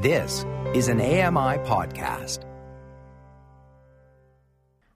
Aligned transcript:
This 0.00 0.46
is 0.76 0.86
an 0.86 1.00
AMI 1.00 1.58
podcast. 1.66 2.44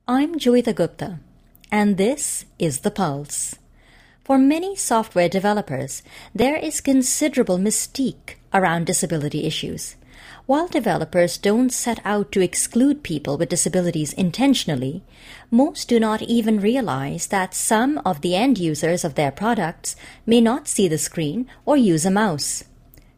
I'm 0.06 0.38
Joeita 0.38 0.72
Gupta, 0.72 1.18
and 1.72 1.96
this 1.96 2.44
is 2.60 2.82
The 2.82 2.92
Pulse. 2.92 3.56
For 4.22 4.38
many 4.38 4.76
software 4.76 5.28
developers, 5.28 6.04
there 6.32 6.54
is 6.54 6.80
considerable 6.80 7.58
mystique 7.58 8.36
around 8.54 8.86
disability 8.86 9.44
issues. 9.44 9.96
While 10.46 10.68
developers 10.68 11.36
don't 11.36 11.70
set 11.70 11.98
out 12.04 12.30
to 12.30 12.40
exclude 12.40 13.02
people 13.02 13.36
with 13.36 13.48
disabilities 13.48 14.12
intentionally, 14.12 15.02
most 15.50 15.88
do 15.88 15.98
not 15.98 16.22
even 16.22 16.60
realize 16.60 17.26
that 17.26 17.54
some 17.54 18.00
of 18.04 18.20
the 18.20 18.36
end 18.36 18.56
users 18.56 19.04
of 19.04 19.16
their 19.16 19.32
products 19.32 19.96
may 20.26 20.40
not 20.40 20.68
see 20.68 20.86
the 20.86 20.96
screen 20.96 21.48
or 21.66 21.76
use 21.76 22.06
a 22.06 22.10
mouse. 22.12 22.62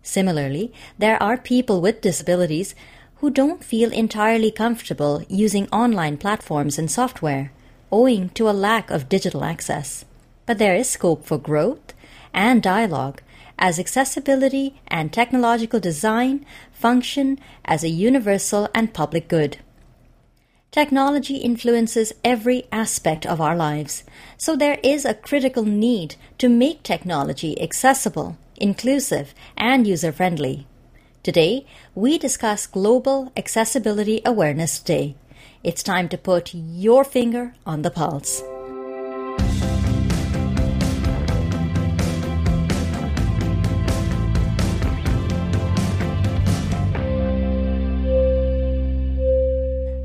Similarly, 0.04 0.70
there 0.98 1.20
are 1.20 1.38
people 1.38 1.80
with 1.80 2.02
disabilities 2.02 2.74
who 3.16 3.30
don't 3.30 3.64
feel 3.64 3.90
entirely 3.90 4.50
comfortable 4.50 5.24
using 5.28 5.66
online 5.70 6.18
platforms 6.18 6.78
and 6.78 6.90
software, 6.90 7.50
owing 7.90 8.28
to 8.30 8.48
a 8.48 8.52
lack 8.52 8.90
of 8.90 9.08
digital 9.08 9.42
access. 9.42 10.04
But 10.44 10.58
there 10.58 10.76
is 10.76 10.90
scope 10.90 11.24
for 11.24 11.38
growth 11.38 11.94
and 12.34 12.62
dialogue 12.62 13.22
as 13.58 13.78
accessibility 13.78 14.80
and 14.88 15.10
technological 15.10 15.80
design 15.80 16.44
function 16.70 17.38
as 17.64 17.82
a 17.82 17.88
universal 17.88 18.68
and 18.74 18.92
public 18.92 19.26
good. 19.26 19.56
Technology 20.70 21.36
influences 21.36 22.12
every 22.22 22.64
aspect 22.70 23.24
of 23.24 23.40
our 23.40 23.56
lives, 23.56 24.04
so 24.36 24.54
there 24.54 24.78
is 24.82 25.06
a 25.06 25.14
critical 25.14 25.64
need 25.64 26.16
to 26.36 26.48
make 26.48 26.82
technology 26.82 27.58
accessible, 27.62 28.36
inclusive, 28.56 29.34
and 29.56 29.86
user 29.86 30.12
friendly. 30.12 30.66
Today, 31.22 31.66
we 31.94 32.18
discuss 32.18 32.66
Global 32.66 33.32
Accessibility 33.36 34.20
Awareness 34.24 34.78
Day. 34.78 35.16
It's 35.62 35.82
time 35.82 36.08
to 36.10 36.18
put 36.18 36.52
your 36.54 37.04
finger 37.04 37.54
on 37.64 37.82
the 37.82 37.90
pulse. 37.90 38.42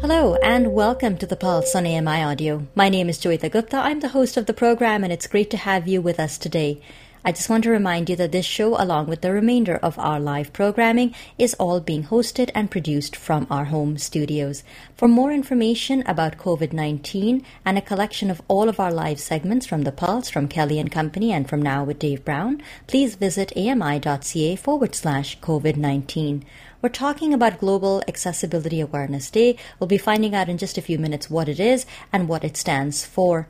Hello 0.01 0.35
and 0.41 0.73
welcome 0.73 1.17
to 1.17 1.27
the 1.27 1.35
Pulse 1.35 1.75
on 1.75 1.85
AMI 1.85 2.23
Audio. 2.23 2.65
My 2.73 2.89
name 2.89 3.09
is 3.09 3.19
Joeita 3.19 3.51
Gupta. 3.51 3.77
I'm 3.77 3.99
the 3.99 4.07
host 4.07 4.37
of 4.37 4.47
the 4.47 4.53
program 4.53 5.03
and 5.03 5.13
it's 5.13 5.27
great 5.27 5.51
to 5.51 5.57
have 5.57 5.87
you 5.87 6.01
with 6.01 6.19
us 6.19 6.37
today. 6.37 6.81
I 7.29 7.31
just 7.31 7.47
want 7.47 7.63
to 7.65 7.69
remind 7.69 8.09
you 8.09 8.15
that 8.15 8.31
this 8.31 8.47
show, 8.47 8.75
along 8.81 9.05
with 9.05 9.21
the 9.21 9.31
remainder 9.31 9.75
of 9.75 9.99
our 9.99 10.19
live 10.19 10.51
programming, 10.51 11.13
is 11.37 11.53
all 11.59 11.79
being 11.79 12.05
hosted 12.05 12.49
and 12.55 12.71
produced 12.71 13.15
from 13.15 13.45
our 13.51 13.65
home 13.65 13.99
studios. 13.99 14.63
For 14.95 15.07
more 15.07 15.31
information 15.31 16.01
about 16.07 16.39
COVID 16.39 16.73
19 16.73 17.45
and 17.63 17.77
a 17.77 17.83
collection 17.83 18.31
of 18.31 18.41
all 18.47 18.67
of 18.67 18.79
our 18.79 18.91
live 18.91 19.19
segments 19.19 19.67
from 19.67 19.83
The 19.83 19.91
Pulse, 19.91 20.31
from 20.31 20.47
Kelly 20.47 20.79
and 20.79 20.91
Company, 20.91 21.31
and 21.31 21.47
from 21.47 21.61
Now 21.61 21.83
with 21.83 21.99
Dave 21.99 22.25
Brown, 22.25 22.63
please 22.87 23.13
visit 23.13 23.55
ami.ca 23.55 24.55
forward 24.55 24.95
slash 24.95 25.39
COVID 25.39 25.77
19. 25.77 26.43
We're 26.81 26.89
talking 26.89 27.31
about 27.31 27.59
Global 27.59 28.01
Accessibility 28.07 28.81
Awareness 28.81 29.29
Day. 29.29 29.55
We'll 29.79 29.85
be 29.85 29.99
finding 29.99 30.33
out 30.33 30.49
in 30.49 30.57
just 30.57 30.79
a 30.79 30.81
few 30.81 30.97
minutes 30.97 31.29
what 31.29 31.47
it 31.47 31.59
is 31.59 31.85
and 32.11 32.27
what 32.27 32.43
it 32.43 32.57
stands 32.57 33.05
for. 33.05 33.47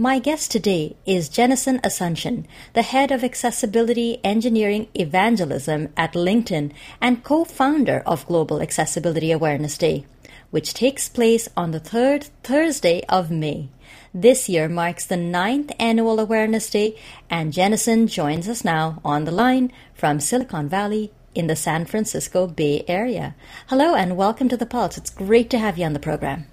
My 0.00 0.18
guest 0.18 0.50
today 0.50 0.96
is 1.04 1.28
Jennison 1.28 1.78
Asuncion, 1.82 2.46
the 2.72 2.80
head 2.80 3.10
of 3.10 3.22
Accessibility 3.22 4.18
Engineering 4.24 4.88
Evangelism 4.94 5.90
at 5.94 6.14
LinkedIn 6.14 6.72
and 7.02 7.22
co 7.22 7.44
founder 7.44 8.02
of 8.06 8.26
Global 8.26 8.62
Accessibility 8.62 9.30
Awareness 9.30 9.76
Day, 9.76 10.06
which 10.50 10.72
takes 10.72 11.10
place 11.10 11.50
on 11.54 11.72
the 11.72 11.80
third 11.80 12.30
Thursday 12.42 13.02
of 13.10 13.30
May. 13.30 13.68
This 14.14 14.48
year 14.48 14.70
marks 14.70 15.04
the 15.04 15.18
ninth 15.18 15.70
annual 15.78 16.18
Awareness 16.18 16.70
Day, 16.70 16.96
and 17.28 17.52
Jennison 17.52 18.06
joins 18.06 18.48
us 18.48 18.64
now 18.64 19.02
on 19.04 19.24
the 19.26 19.30
line 19.30 19.70
from 19.92 20.18
Silicon 20.18 20.66
Valley, 20.66 21.12
in 21.34 21.46
the 21.46 21.54
San 21.54 21.84
Francisco 21.84 22.46
Bay 22.46 22.86
Area. 22.88 23.34
Hello 23.66 23.94
and 23.94 24.16
welcome 24.16 24.48
to 24.48 24.56
The 24.56 24.64
Pulse. 24.64 24.96
It's 24.96 25.10
great 25.10 25.50
to 25.50 25.58
have 25.58 25.76
you 25.76 25.84
on 25.84 25.92
the 25.92 26.00
program. 26.00 26.46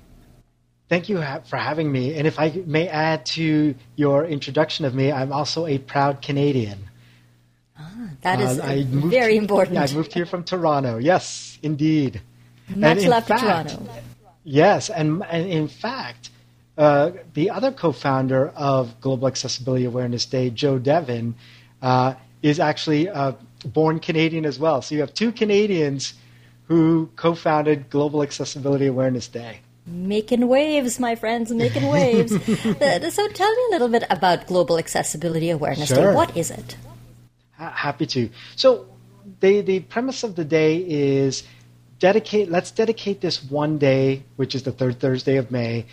Thank 0.89 1.09
you 1.09 1.17
for 1.45 1.57
having 1.57 1.91
me. 1.91 2.15
And 2.15 2.25
if 2.25 2.39
I 2.39 2.49
may 2.65 2.87
add 2.87 3.25
to 3.37 3.75
your 3.97 4.25
introduction 4.25 4.85
of 4.85 4.95
me, 4.95 5.11
I'm 5.11 5.33
also 5.33 5.65
a 5.65 5.77
proud 5.79 6.21
Canadian. 6.21 6.79
Ah, 7.77 8.09
that 8.21 8.39
is 8.39 8.59
uh, 8.59 8.83
very 8.87 9.33
to, 9.33 9.39
important. 9.39 9.75
Yeah, 9.75 9.83
I 9.83 9.93
moved 9.93 10.13
here 10.13 10.25
from 10.25 10.43
Toronto. 10.43 10.97
Yes, 10.97 11.59
indeed. 11.61 12.21
Much 12.73 13.05
love 13.05 13.25
fact, 13.25 13.41
to 13.41 13.75
Toronto. 13.75 13.93
Yes, 14.45 14.89
and, 14.89 15.23
and 15.29 15.49
in 15.49 15.67
fact, 15.67 16.29
uh, 16.77 17.11
the 17.33 17.49
other 17.49 17.71
co-founder 17.71 18.49
of 18.49 19.01
Global 19.01 19.27
Accessibility 19.27 19.85
Awareness 19.85 20.25
Day, 20.25 20.49
Joe 20.49 20.79
Devon, 20.79 21.35
uh, 21.81 22.13
is 22.41 22.59
actually 22.61 23.09
uh, 23.09 23.33
born 23.65 23.99
Canadian 23.99 24.45
as 24.45 24.57
well. 24.57 24.81
So 24.81 24.95
you 24.95 25.01
have 25.01 25.13
two 25.13 25.33
Canadians 25.33 26.13
who 26.67 27.09
co 27.17 27.35
founded 27.35 27.89
Global 27.89 28.23
Accessibility 28.23 28.87
Awareness 28.87 29.27
Day. 29.27 29.59
Making 29.87 30.47
waves, 30.49 30.99
my 30.99 31.15
friends, 31.15 31.49
making 31.51 31.87
waves. 31.87 32.31
so 33.15 33.27
tell 33.29 33.55
me 33.55 33.63
a 33.67 33.71
little 33.71 33.87
bit 33.87 34.03
about 34.09 34.45
Global 34.45 34.77
Accessibility 34.77 35.49
Awareness 35.49 35.87
sure. 35.87 36.11
Day. 36.11 36.15
What 36.15 36.35
is 36.35 36.51
it? 36.51 36.75
happy 37.57 38.05
to. 38.05 38.29
So 38.55 38.85
the, 39.39 39.61
the 39.61 39.79
premise 39.79 40.23
of 40.23 40.35
the 40.35 40.45
day 40.45 40.77
is 40.77 41.43
dedicate, 41.99 42.49
let's 42.49 42.71
dedicate 42.71 43.21
this 43.21 43.43
one 43.43 43.77
day, 43.77 44.23
which 44.35 44.55
is 44.55 44.63
the 44.63 44.71
third 44.71 44.99
Thursday 44.99 45.37
of 45.37 45.51
May, 45.51 45.85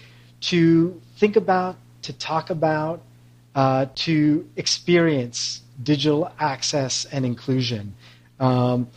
to 0.42 1.00
think 1.16 1.36
about, 1.36 1.76
to 2.02 2.12
talk 2.12 2.50
about, 2.50 3.02
uh, 3.54 3.86
to 3.94 4.48
experience 4.56 5.62
digital 5.82 6.30
access 6.38 7.04
and 7.06 7.24
inclusion. 7.24 7.94
Um, 8.40 8.88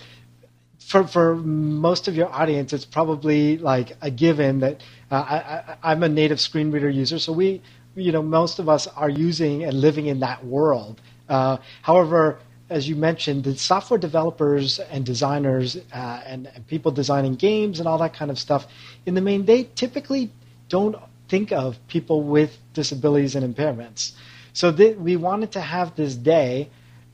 for, 0.87 1.05
for 1.05 1.35
most 1.35 2.07
of 2.07 2.15
your 2.15 2.31
audience, 2.31 2.71
it's 2.71 2.85
probably 2.85 3.57
like 3.57 3.97
a 4.01 4.09
given 4.09 4.61
that 4.61 4.81
uh, 5.11 5.75
I, 5.83 5.91
am 5.91 6.01
a 6.01 6.07
native 6.07 6.39
screen 6.39 6.71
reader 6.71 6.89
user, 6.89 7.19
so 7.19 7.33
we, 7.33 7.61
you 7.95 8.13
know, 8.13 8.23
most 8.23 8.57
of 8.59 8.69
us 8.69 8.87
are 8.87 9.09
using 9.09 9.65
and 9.65 9.73
living 9.81 10.05
in 10.05 10.21
that 10.21 10.45
world. 10.45 11.01
Uh, 11.27 11.57
however, 11.81 12.39
as 12.69 12.87
you 12.87 12.95
mentioned, 12.95 13.43
the 13.43 13.57
software 13.57 13.97
developers 13.97 14.79
and 14.79 15.05
designers 15.05 15.75
uh, 15.93 16.21
and, 16.25 16.49
and, 16.55 16.65
people 16.67 16.91
designing 16.91 17.35
games 17.35 17.79
and 17.79 17.87
all 17.87 17.97
that 17.97 18.13
kind 18.13 18.31
of 18.31 18.39
stuff, 18.39 18.65
in 19.05 19.13
the 19.13 19.21
main, 19.21 19.45
they 19.45 19.63
typically 19.75 20.31
don't 20.69 20.95
think 21.27 21.51
of 21.51 21.77
people 21.89 22.23
with 22.23 22.57
disabilities 22.73 23.35
and 23.35 23.55
impairments. 23.55 24.13
So 24.53 24.71
th- 24.71 24.95
we 24.95 25.17
wanted 25.17 25.51
to 25.51 25.61
have 25.61 25.97
this 25.97 26.15
day 26.15 26.69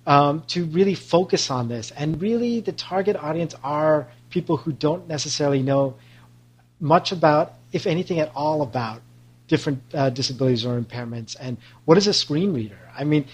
um, 0.06 0.44
to 0.48 0.66
really 0.66 0.96
focus 0.96 1.50
on 1.50 1.68
this. 1.68 1.92
And 1.92 2.22
really, 2.22 2.60
the 2.60 2.72
target 2.72 3.16
audience 3.16 3.56
are 3.64 4.08
people 4.30 4.58
who 4.58 4.72
don't 4.72 5.08
necessarily 5.08 5.62
know 5.62 5.96
much 6.80 7.12
about, 7.12 7.54
if 7.72 7.88
anything 7.88 8.20
at 8.20 8.32
all, 8.36 8.62
about 8.62 9.02
different 9.48 9.82
uh, 9.94 10.10
disabilities 10.10 10.66
or 10.66 10.80
impairments. 10.80 11.36
And 11.40 11.58
what 11.86 11.98
is 11.98 12.08
a 12.08 12.14
screen 12.14 12.54
reader? 12.54 12.80
I 12.98 13.04
mean, 13.04 13.26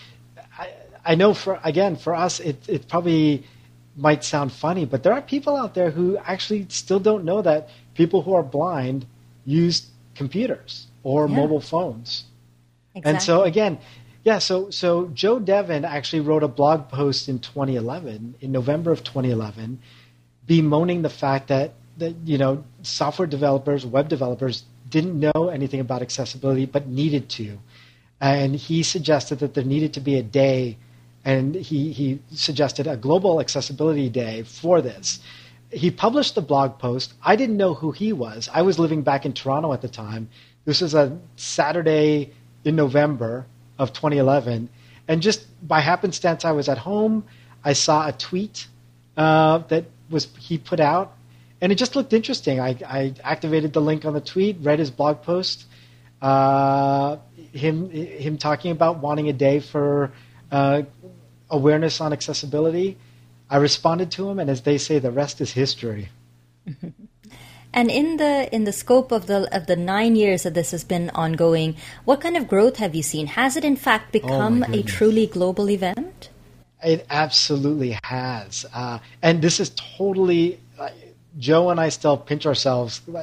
I, 0.58 0.74
I 1.06 1.16
know 1.16 1.34
for 1.34 1.60
again 1.64 1.96
for 1.96 2.14
us, 2.14 2.40
it 2.40 2.58
it 2.68 2.88
probably 2.88 3.44
might 3.96 4.24
sound 4.24 4.52
funny, 4.52 4.86
but 4.86 5.04
there 5.04 5.14
are 5.14 5.22
people 5.22 5.56
out 5.56 5.74
there 5.74 5.92
who 5.92 6.18
actually 6.18 6.66
still 6.70 7.00
don't 7.00 7.26
know 7.26 7.42
that 7.42 7.70
people 7.96 8.22
who 8.22 8.34
are 8.34 8.44
blind 8.44 9.06
use 9.46 9.88
computers 10.16 10.88
or 11.04 11.28
yeah. 11.28 11.36
mobile 11.36 11.62
phones. 11.62 12.26
Exactly. 12.96 13.10
And 13.10 13.22
so 13.22 13.44
again, 13.44 13.80
yeah, 14.24 14.40
so 14.40 14.70
so 14.70 15.08
Joe 15.14 15.40
Devon 15.40 15.86
actually 15.86 16.22
wrote 16.22 16.44
a 16.44 16.48
blog 16.48 16.90
post 16.90 17.30
in 17.30 17.40
2011, 17.40 18.36
in 18.42 18.52
November 18.52 18.92
of 18.92 19.04
2011, 19.04 19.80
bemoaning 20.46 21.02
the 21.02 21.10
fact 21.10 21.48
that 21.48 21.74
that 21.98 22.16
you 22.26 22.38
know 22.38 22.64
software 22.82 23.28
developers, 23.28 23.86
web 23.86 24.10
developers 24.10 24.64
didn't 24.90 25.20
know 25.20 25.50
anything 25.50 25.80
about 25.80 26.02
accessibility 26.02 26.66
but 26.66 26.88
needed 26.88 27.30
to, 27.30 27.60
and 28.20 28.56
he 28.56 28.84
suggested 28.84 29.40
that 29.40 29.54
there 29.54 29.64
needed 29.64 29.94
to 29.94 30.02
be 30.02 30.16
a 30.18 30.24
day, 30.24 30.78
and 31.24 31.56
he 31.56 31.94
he 31.94 32.20
suggested 32.32 32.88
a 32.88 32.98
global 32.98 33.40
accessibility 33.40 34.10
day 34.10 34.44
for 34.44 34.82
this. 34.82 35.20
He 35.72 35.92
published 35.92 36.36
the 36.36 36.42
blog 36.42 36.78
post. 36.80 37.14
I 37.24 37.38
didn't 37.38 37.56
know 37.56 37.74
who 37.74 37.92
he 37.92 38.12
was. 38.12 38.50
I 38.54 38.64
was 38.64 38.80
living 38.80 39.04
back 39.04 39.26
in 39.26 39.34
Toronto 39.34 39.72
at 39.72 39.82
the 39.82 39.88
time. 39.88 40.28
This 40.66 40.82
was 40.82 40.94
a 40.94 41.18
Saturday 41.38 42.34
in 42.66 42.76
November 42.76 43.46
of 43.80 43.94
2011. 43.94 44.70
And 45.08 45.22
just 45.22 45.46
by 45.68 45.80
happenstance, 45.80 46.46
I 46.46 46.52
was 46.52 46.70
at 46.70 46.78
home. 46.78 47.24
I 47.64 47.74
saw 47.74 48.08
a 48.08 48.12
tweet 48.12 48.68
uh, 49.18 49.60
that 49.70 49.86
was 50.10 50.28
he 50.38 50.58
put 50.58 50.80
out, 50.80 51.14
and 51.62 51.72
it 51.72 51.76
just 51.76 51.96
looked 51.96 52.14
interesting. 52.14 52.60
I, 52.60 52.78
I 52.86 53.14
activated 53.24 53.74
the 53.74 53.82
link 53.82 54.06
on 54.06 54.14
the 54.14 54.22
tweet, 54.22 54.58
read 54.62 54.80
his 54.80 54.92
blog 54.92 55.24
post, 55.24 55.66
uh, 56.22 57.18
him 57.52 57.90
him 57.90 58.38
talking 58.38 58.72
about 58.72 59.00
wanting 59.00 59.30
a 59.30 59.34
day 59.34 59.60
for 59.60 60.12
uh, 60.52 60.84
awareness 61.50 62.02
on 62.02 62.14
accessibility. 62.14 62.98
I 63.50 63.58
responded 63.58 64.12
to 64.12 64.30
him, 64.30 64.40
and 64.40 64.50
as 64.50 64.62
they 64.62 64.78
say, 64.78 65.00
the 65.00 65.12
rest 65.12 65.42
is 65.42 65.52
history. 65.52 66.10
And 67.74 67.92
in 67.92 68.18
the 68.18 68.54
in 68.54 68.64
the 68.64 68.72
scope 68.72 69.12
of 69.12 69.28
the 69.28 69.54
of 69.56 69.68
the 69.68 69.76
nine 69.76 70.16
years 70.16 70.44
that 70.44 70.54
this 70.56 70.72
has 70.72 70.84
been 70.84 71.12
ongoing, 71.12 71.76
what 72.04 72.22
kind 72.22 72.36
of 72.36 72.48
growth 72.48 72.78
have 72.78 72.96
you 72.96 73.04
seen? 73.04 73.28
Has 73.28 73.56
it 73.56 73.64
in 73.64 73.76
fact 73.76 74.10
Oh, 74.10 74.12
become 74.20 74.64
a 74.64 74.82
truly 74.82 75.28
global 75.28 75.70
event? 75.70 76.30
It 76.84 77.06
absolutely 77.10 77.98
has, 78.04 78.66
uh, 78.74 79.00
and 79.22 79.42
this 79.42 79.60
is 79.60 79.72
totally. 79.98 80.60
Uh, 80.80 80.90
Joe 81.38 81.70
and 81.70 81.80
I 81.80 81.90
still 81.90 82.18
pinch 82.18 82.46
ourselves, 82.46 83.02
uh, 83.08 83.22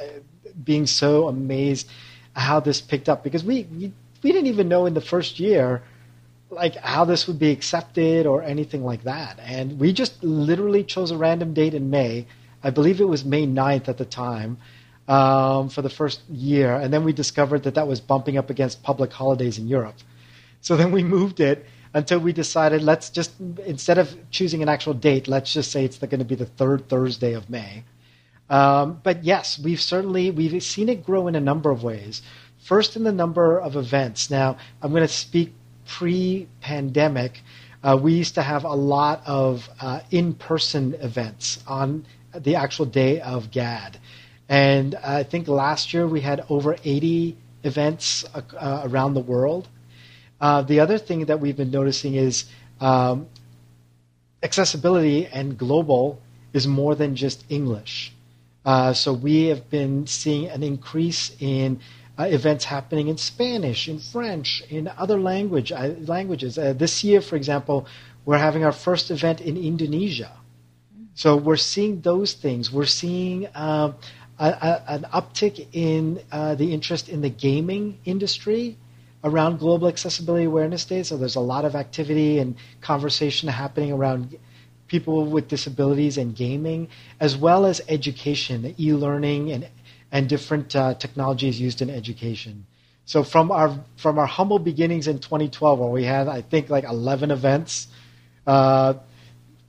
being 0.63 0.87
so 0.87 1.27
amazed 1.27 1.89
how 2.33 2.59
this 2.59 2.79
picked 2.81 3.09
up 3.09 3.23
because 3.23 3.43
we, 3.43 3.63
we 3.63 3.91
we 4.23 4.31
didn't 4.31 4.47
even 4.47 4.69
know 4.69 4.85
in 4.85 4.93
the 4.93 5.01
first 5.01 5.39
year 5.39 5.83
like 6.49 6.75
how 6.75 7.03
this 7.03 7.27
would 7.27 7.37
be 7.37 7.51
accepted 7.51 8.25
or 8.25 8.41
anything 8.43 8.85
like 8.85 9.03
that, 9.03 9.39
and 9.41 9.77
we 9.79 9.91
just 9.91 10.23
literally 10.23 10.83
chose 10.83 11.11
a 11.11 11.17
random 11.17 11.53
date 11.53 11.73
in 11.73 11.89
May. 11.89 12.25
I 12.63 12.69
believe 12.69 13.01
it 13.01 13.07
was 13.07 13.23
May 13.23 13.45
9th 13.45 13.87
at 13.87 13.97
the 13.97 14.05
time 14.05 14.57
um, 15.07 15.69
for 15.69 15.81
the 15.81 15.89
first 15.89 16.21
year, 16.29 16.75
and 16.75 16.93
then 16.93 17.03
we 17.03 17.13
discovered 17.13 17.63
that 17.63 17.75
that 17.75 17.87
was 17.87 18.01
bumping 18.01 18.37
up 18.37 18.49
against 18.49 18.83
public 18.83 19.13
holidays 19.13 19.57
in 19.57 19.67
Europe. 19.67 19.95
So 20.61 20.75
then 20.75 20.91
we 20.91 21.03
moved 21.03 21.39
it 21.39 21.65
until 21.93 22.19
we 22.19 22.33
decided 22.33 22.83
let's 22.83 23.09
just 23.09 23.31
instead 23.65 23.97
of 23.97 24.15
choosing 24.31 24.61
an 24.61 24.69
actual 24.69 24.93
date, 24.93 25.27
let's 25.27 25.53
just 25.53 25.71
say 25.71 25.85
it's 25.85 25.97
going 25.97 26.19
to 26.19 26.25
be 26.25 26.35
the 26.35 26.45
third 26.45 26.89
Thursday 26.89 27.33
of 27.33 27.49
May. 27.49 27.83
Um, 28.49 28.99
but 29.03 29.23
yes, 29.23 29.59
we've 29.59 29.81
certainly 29.81 30.31
we've 30.31 30.61
seen 30.63 30.89
it 30.89 31.05
grow 31.05 31.27
in 31.27 31.35
a 31.35 31.39
number 31.39 31.71
of 31.71 31.83
ways. 31.83 32.21
First, 32.59 32.95
in 32.95 33.03
the 33.03 33.11
number 33.11 33.59
of 33.59 33.75
events. 33.75 34.29
Now, 34.29 34.57
I'm 34.81 34.91
going 34.91 35.03
to 35.03 35.07
speak 35.07 35.53
pre-pandemic. 35.85 37.41
Uh, 37.83 37.97
we 38.01 38.13
used 38.13 38.35
to 38.35 38.41
have 38.41 38.65
a 38.65 38.73
lot 38.73 39.21
of 39.25 39.69
uh, 39.79 40.01
in-person 40.11 40.95
events 40.95 41.63
on 41.67 42.05
the 42.39 42.55
actual 42.55 42.85
day 42.85 43.21
of 43.21 43.51
GAAD, 43.51 43.97
and 44.49 44.95
I 44.95 45.23
think 45.23 45.47
last 45.47 45.93
year 45.93 46.07
we 46.07 46.21
had 46.21 46.45
over 46.49 46.77
80 46.83 47.37
events 47.63 48.25
uh, 48.33 48.81
around 48.85 49.13
the 49.13 49.21
world. 49.21 49.67
Uh, 50.39 50.61
the 50.61 50.79
other 50.79 50.97
thing 50.97 51.25
that 51.25 51.39
we've 51.39 51.57
been 51.57 51.71
noticing 51.71 52.15
is 52.15 52.45
um, 52.79 53.27
accessibility 54.43 55.25
and 55.25 55.57
global 55.57 56.21
is 56.53 56.67
more 56.67 56.95
than 56.95 57.15
just 57.15 57.43
English. 57.49 58.13
Uh, 58.65 58.93
so 58.93 59.13
we 59.13 59.45
have 59.45 59.69
been 59.69 60.05
seeing 60.07 60.47
an 60.49 60.61
increase 60.63 61.35
in 61.39 61.79
uh, 62.19 62.23
events 62.23 62.65
happening 62.65 63.07
in 63.07 63.17
Spanish, 63.17 63.87
in 63.87 63.99
French, 63.99 64.63
in 64.69 64.89
other 64.97 65.19
language 65.19 65.71
uh, 65.71 65.93
languages. 66.05 66.57
Uh, 66.57 66.73
this 66.73 67.03
year, 67.03 67.21
for 67.21 67.35
example, 67.35 67.87
we're 68.25 68.37
having 68.37 68.65
our 68.65 68.71
first 68.71 69.11
event 69.11 69.39
in 69.39 69.55
Indonesia. 69.55 70.31
So 71.17 71.35
we're 71.35 71.57
seeing 71.57 72.01
those 72.01 72.33
things. 72.33 72.71
We're 72.71 72.85
seeing 72.85 73.47
um, 73.55 73.95
a, 74.37 74.49
a, 74.49 74.83
an 74.87 75.05
uptick 75.11 75.65
in 75.73 76.21
uh, 76.31 76.53
the 76.53 76.71
interest 76.71 77.09
in 77.09 77.21
the 77.21 77.29
gaming 77.29 77.97
industry 78.05 78.77
around 79.23 79.57
Global 79.57 79.87
Accessibility 79.87 80.45
Awareness 80.45 80.85
Day. 80.85 81.01
So 81.01 81.17
there's 81.17 81.35
a 81.35 81.39
lot 81.39 81.65
of 81.65 81.75
activity 81.75 82.37
and 82.37 82.55
conversation 82.81 83.49
happening 83.49 83.91
around 83.91 84.37
people 84.87 85.25
with 85.25 85.47
disabilities 85.47 86.19
and 86.19 86.35
gaming, 86.35 86.87
as 87.19 87.35
well 87.35 87.65
as 87.65 87.81
education, 87.89 88.75
e-learning, 88.79 89.51
and 89.51 89.67
and 90.11 90.29
different 90.29 90.75
uh, 90.75 90.93
technologies 90.93 91.59
used 91.59 91.81
in 91.81 91.89
education. 91.89 92.67
So 93.05 93.23
from 93.23 93.49
our 93.49 93.75
from 93.95 94.19
our 94.19 94.27
humble 94.27 94.59
beginnings 94.59 95.07
in 95.07 95.17
2012, 95.17 95.79
where 95.79 95.89
we 95.89 96.03
had 96.03 96.27
I 96.27 96.41
think 96.43 96.69
like 96.69 96.83
11 96.83 97.31
events, 97.31 97.87
uh, 98.45 98.93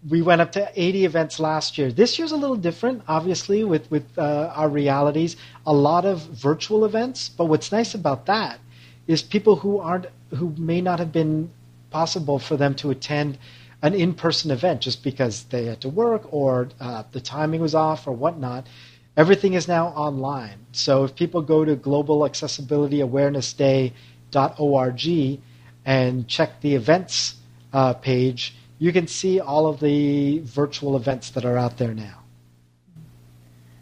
we 0.08 0.22
went 0.22 0.40
up 0.40 0.52
to 0.52 0.70
80 0.74 1.04
events 1.04 1.40
last 1.40 1.76
year. 1.78 1.90
This 1.90 2.18
year's 2.18 2.32
a 2.32 2.36
little 2.36 2.56
different, 2.56 3.02
obviously, 3.08 3.64
with 3.64 3.90
with 3.90 4.06
uh, 4.18 4.52
our 4.54 4.68
realities. 4.68 5.36
A 5.66 5.72
lot 5.72 6.04
of 6.04 6.20
virtual 6.20 6.84
events, 6.84 7.28
but 7.28 7.46
what's 7.46 7.72
nice 7.72 7.94
about 7.94 8.26
that 8.26 8.60
is 9.06 9.22
people 9.22 9.56
who 9.56 9.78
aren't 9.78 10.06
who 10.34 10.54
may 10.56 10.80
not 10.80 10.98
have 10.98 11.12
been 11.12 11.50
possible 11.90 12.38
for 12.38 12.56
them 12.56 12.74
to 12.74 12.90
attend 12.90 13.38
an 13.82 13.94
in-person 13.94 14.50
event 14.50 14.80
just 14.80 15.02
because 15.02 15.44
they 15.44 15.64
had 15.66 15.80
to 15.80 15.88
work 15.88 16.22
or 16.32 16.68
uh, 16.80 17.02
the 17.12 17.20
timing 17.20 17.60
was 17.60 17.74
off 17.74 18.06
or 18.06 18.12
whatnot. 18.12 18.66
Everything 19.16 19.54
is 19.54 19.66
now 19.66 19.88
online. 19.88 20.58
So 20.72 21.04
if 21.04 21.14
people 21.14 21.42
go 21.42 21.64
to 21.64 21.74
Global 21.74 22.24
Accessibility 22.24 23.00
Awareness 23.00 23.54
globalaccessibilityawarenessday.org 23.54 25.40
and 25.84 26.28
check 26.28 26.60
the 26.60 26.74
events 26.74 27.36
uh, 27.72 27.94
page, 27.94 28.54
you 28.78 28.92
can 28.92 29.06
see 29.06 29.40
all 29.40 29.66
of 29.66 29.80
the 29.80 30.38
virtual 30.40 30.96
events 30.96 31.30
that 31.30 31.44
are 31.44 31.58
out 31.58 31.78
there 31.78 31.94
now. 31.94 32.18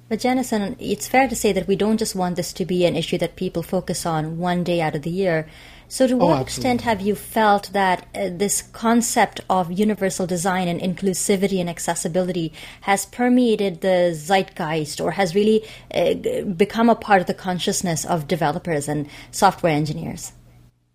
But 0.08 0.20
Jennison, 0.20 0.76
it's 0.78 1.08
fair 1.08 1.28
to 1.28 1.34
say 1.34 1.52
that 1.52 1.66
we 1.66 1.75
don't 1.75 1.96
just 1.98 2.14
want 2.14 2.37
this 2.37 2.52
to 2.52 2.64
be 2.64 2.87
an 2.87 2.94
issue 2.94 3.19
that 3.19 3.34
people 3.34 3.64
focus 3.64 4.06
on 4.06 4.38
one 4.38 4.62
day 4.62 4.81
out 4.81 4.94
of 4.94 5.02
the 5.02 5.10
year. 5.10 5.48
So, 5.88 6.06
to 6.06 6.16
what 6.16 6.43
extent 6.43 6.82
have 6.82 7.00
you 7.00 7.14
felt 7.14 7.72
that 7.72 8.06
uh, 8.14 8.31
this 8.32 8.62
concept 8.62 9.40
of 9.48 9.70
universal 9.70 10.26
design 10.26 10.66
and 10.69 10.81
inclusivity 10.81 11.60
and 11.60 11.69
accessibility 11.69 12.52
has 12.82 13.06
permeated 13.06 13.81
the 13.81 14.12
zeitgeist 14.12 15.00
or 15.00 15.12
has 15.12 15.34
really 15.34 15.64
uh, 15.94 16.14
become 16.43 16.88
a 16.88 16.96
part 16.96 17.20
of 17.20 17.26
the 17.26 17.34
consciousness 17.34 18.04
of 18.04 18.26
developers 18.26 18.88
and 18.88 19.08
software 19.31 19.72
engineers? 19.72 20.32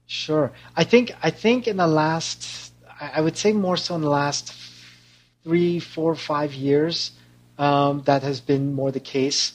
Sure. 0.07 0.51
I 0.75 0.83
think, 0.83 1.13
I 1.23 1.31
think 1.31 1.69
in 1.69 1.77
the 1.77 1.87
last, 1.87 2.70
I 3.01 3.19
would 3.19 3.35
say 3.35 3.51
more 3.51 3.77
so 3.77 3.95
in 3.95 4.01
the 4.01 4.09
last 4.09 4.53
three, 5.43 5.79
four, 5.79 6.15
five 6.15 6.53
years, 6.53 7.11
um, 7.57 8.03
that 8.05 8.23
has 8.23 8.39
been 8.39 8.73
more 8.73 8.91
the 8.91 8.99
case. 8.99 9.53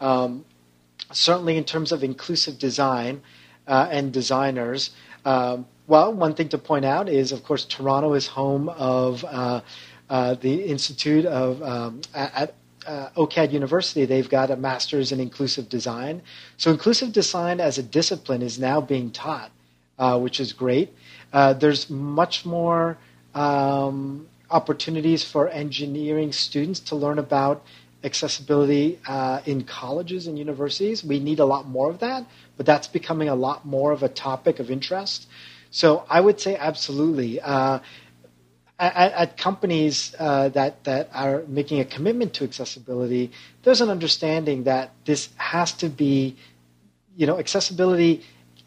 Um, 0.00 0.44
certainly 1.12 1.56
in 1.56 1.64
terms 1.64 1.92
of 1.92 2.02
inclusive 2.02 2.58
design, 2.58 3.22
uh, 3.68 3.86
and 3.90 4.12
designers. 4.12 4.90
Um, 5.24 5.66
well, 5.86 6.12
one 6.12 6.34
thing 6.34 6.48
to 6.48 6.58
point 6.58 6.84
out 6.84 7.08
is, 7.08 7.32
of 7.32 7.44
course, 7.44 7.64
Toronto 7.64 8.14
is 8.14 8.26
home 8.26 8.68
of 8.70 9.24
uh, 9.24 9.60
uh, 10.10 10.34
the 10.34 10.64
Institute 10.64 11.26
of 11.26 11.62
um, 11.62 12.00
at, 12.14 12.54
at 12.86 13.14
OCAD 13.14 13.52
University. 13.52 14.06
They've 14.06 14.28
got 14.28 14.50
a 14.50 14.56
master's 14.56 15.12
in 15.12 15.20
inclusive 15.20 15.68
design. 15.68 16.22
So, 16.56 16.70
inclusive 16.70 17.12
design 17.12 17.60
as 17.60 17.78
a 17.78 17.82
discipline 17.82 18.42
is 18.42 18.58
now 18.58 18.80
being 18.80 19.10
taught, 19.10 19.50
uh, 19.98 20.18
which 20.18 20.40
is 20.40 20.52
great. 20.52 20.94
Uh, 21.32 21.52
there's 21.52 21.90
much 21.90 22.46
more 22.46 22.96
um, 23.34 24.26
opportunities 24.50 25.22
for 25.24 25.48
engineering 25.48 26.32
students 26.32 26.80
to 26.80 26.96
learn 26.96 27.18
about 27.18 27.64
accessibility 28.04 28.98
uh, 29.06 29.40
in 29.44 29.64
colleges 29.64 30.26
and 30.26 30.38
universities. 30.38 31.04
We 31.04 31.18
need 31.18 31.40
a 31.40 31.44
lot 31.44 31.66
more 31.66 31.90
of 31.90 31.98
that, 32.00 32.24
but 32.56 32.66
that's 32.66 32.88
becoming 32.88 33.28
a 33.28 33.34
lot 33.34 33.66
more 33.66 33.92
of 33.92 34.02
a 34.02 34.08
topic 34.08 34.60
of 34.60 34.70
interest. 34.70 35.26
So 35.70 36.04
I 36.08 36.20
would 36.20 36.40
say 36.40 36.56
absolutely. 36.56 37.40
Uh, 37.40 37.80
at, 38.78 39.12
at, 39.12 39.36
companies 39.36 40.14
uh, 40.18 40.50
that 40.50 40.84
that 40.84 41.10
are 41.12 41.42
making 41.48 41.80
a 41.80 41.84
commitment 41.84 42.34
to 42.34 42.44
accessibility, 42.44 43.32
there's 43.64 43.80
an 43.80 43.90
understanding 43.90 44.64
that 44.64 44.92
this 45.04 45.28
has 45.36 45.72
to 45.72 45.88
be, 45.88 46.36
you 47.16 47.26
know, 47.26 47.38
accessibility 47.38 48.24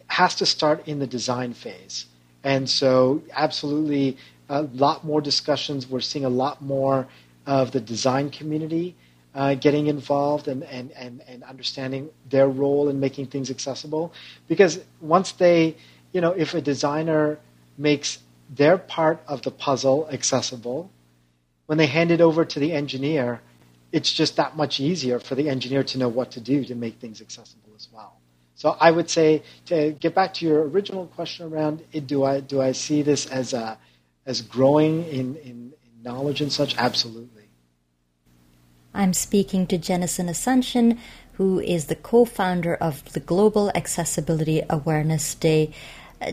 has 0.08 0.36
to 0.36 0.46
start 0.46 0.88
in 0.88 1.00
the 1.00 1.08
design 1.08 1.54
phase, 1.54 2.06
and 2.44 2.70
so 2.70 3.22
absolutely 3.34 4.18
a 4.50 4.64
lot 4.64 5.06
more 5.06 5.22
discussions. 5.22 5.88
We're 5.88 6.02
seeing 6.02 6.26
a 6.26 6.30
lot 6.30 6.62
more 6.62 7.08
of 7.46 7.72
the 7.72 7.80
design 7.80 8.30
community 8.30 8.96
uh, 9.34 9.56
getting 9.56 9.88
involved 9.88 10.48
and, 10.48 10.64
and, 10.64 10.92
and, 10.92 11.22
and 11.28 11.44
understanding 11.44 12.10
their 12.30 12.48
role 12.48 12.90
in 12.90 13.00
making 13.00 13.28
things 13.28 13.50
accessible. 13.50 14.14
Because 14.48 14.80
once 15.00 15.32
they, 15.34 15.78
you 16.12 16.22
know, 16.22 16.32
if 16.32 16.54
a 16.54 16.62
designer 16.62 17.40
makes 17.78 18.20
their 18.50 18.78
part 18.78 19.22
of 19.28 19.42
the 19.44 19.52
puzzle 19.52 20.10
accessible, 20.12 20.92
when 21.68 21.78
they 21.78 21.88
hand 21.88 22.12
it 22.12 22.20
over 22.20 22.44
to 22.44 22.60
the 22.60 22.74
engineer, 22.74 23.40
it's 23.94 24.12
just 24.12 24.36
that 24.36 24.58
much 24.58 24.80
easier 24.80 25.20
for 25.20 25.36
the 25.36 25.48
engineer 25.48 25.84
to 25.84 25.98
know 25.98 26.10
what 26.10 26.32
to 26.32 26.42
do 26.42 26.66
to 26.66 26.76
make 26.76 26.96
things 27.00 27.22
accessible 27.22 27.72
as 27.76 27.88
well. 27.94 28.21
So 28.56 28.78
I 28.80 28.92
would 28.92 29.10
say 29.10 29.44
to 29.68 29.92
get 29.92 30.14
back 30.14 30.34
to 30.36 30.46
your 30.46 30.68
original 30.68 31.08
question 31.08 31.52
around 31.52 31.84
do 32.08 32.24
I 32.24 32.40
do 32.40 32.62
I 32.62 32.74
see 32.74 33.02
this 33.02 33.26
as 33.26 33.54
a 33.54 33.78
as 34.26 34.42
growing 34.42 35.04
in, 35.06 35.36
in, 35.38 35.74
in 35.84 36.04
knowledge 36.04 36.42
and 36.42 36.52
such? 36.52 36.78
Absolutely. 36.78 37.42
I'm 38.94 39.14
speaking 39.14 39.68
to 39.68 39.78
Jennison 39.78 40.28
Asuncion, 40.30 41.00
who 41.34 41.60
is 41.60 41.86
the 41.86 41.96
co 41.96 42.26
founder 42.26 42.76
of 42.76 43.14
the 43.14 43.20
Global 43.20 43.72
Accessibility 43.74 44.62
Awareness 44.70 45.34
Day. 45.34 45.74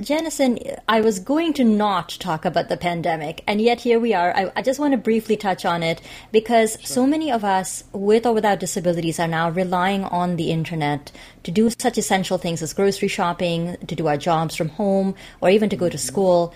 Jennison, 0.00 0.58
I 0.86 1.00
was 1.00 1.18
going 1.18 1.54
to 1.54 1.64
not 1.64 2.10
talk 2.20 2.44
about 2.44 2.68
the 2.68 2.76
pandemic, 2.76 3.42
and 3.46 3.60
yet 3.60 3.80
here 3.80 3.98
we 3.98 4.12
are. 4.12 4.36
I, 4.36 4.52
I 4.56 4.62
just 4.62 4.78
want 4.78 4.92
to 4.92 4.98
briefly 4.98 5.36
touch 5.36 5.64
on 5.64 5.82
it 5.82 6.02
because 6.30 6.72
sure. 6.72 6.82
so 6.82 7.06
many 7.06 7.32
of 7.32 7.42
us, 7.42 7.84
with 7.92 8.26
or 8.26 8.34
without 8.34 8.60
disabilities, 8.60 9.18
are 9.18 9.26
now 9.26 9.48
relying 9.48 10.04
on 10.04 10.36
the 10.36 10.50
internet 10.50 11.10
to 11.44 11.50
do 11.50 11.70
such 11.70 11.96
essential 11.96 12.36
things 12.36 12.60
as 12.60 12.74
grocery 12.74 13.08
shopping, 13.08 13.76
to 13.86 13.94
do 13.94 14.06
our 14.06 14.18
jobs 14.18 14.54
from 14.54 14.68
home, 14.68 15.14
or 15.40 15.48
even 15.48 15.70
to 15.70 15.76
go 15.76 15.88
to 15.88 15.96
mm-hmm. 15.96 16.06
school. 16.06 16.54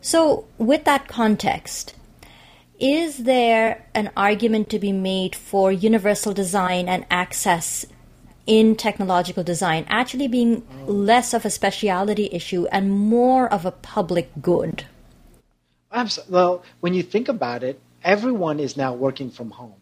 So, 0.00 0.46
with 0.58 0.84
that 0.84 1.06
context, 1.06 1.94
is 2.80 3.18
there 3.18 3.86
an 3.94 4.10
argument 4.16 4.68
to 4.70 4.80
be 4.80 4.90
made 4.90 5.36
for 5.36 5.70
universal 5.70 6.32
design 6.32 6.88
and 6.88 7.06
access 7.12 7.86
in 8.46 8.76
technological 8.76 9.44
design 9.44 9.86
actually 9.88 10.28
being 10.28 10.66
less 10.86 11.32
of 11.32 11.44
a 11.44 11.50
speciality 11.50 12.28
issue 12.32 12.66
and 12.72 12.90
more 12.90 13.52
of 13.52 13.64
a 13.64 13.70
public 13.70 14.30
good? 14.40 14.84
Absolutely. 15.92 16.32
Well, 16.32 16.64
when 16.80 16.94
you 16.94 17.02
think 17.02 17.28
about 17.28 17.62
it, 17.62 17.80
everyone 18.02 18.58
is 18.60 18.76
now 18.76 18.94
working 18.94 19.30
from 19.30 19.50
home. 19.50 19.74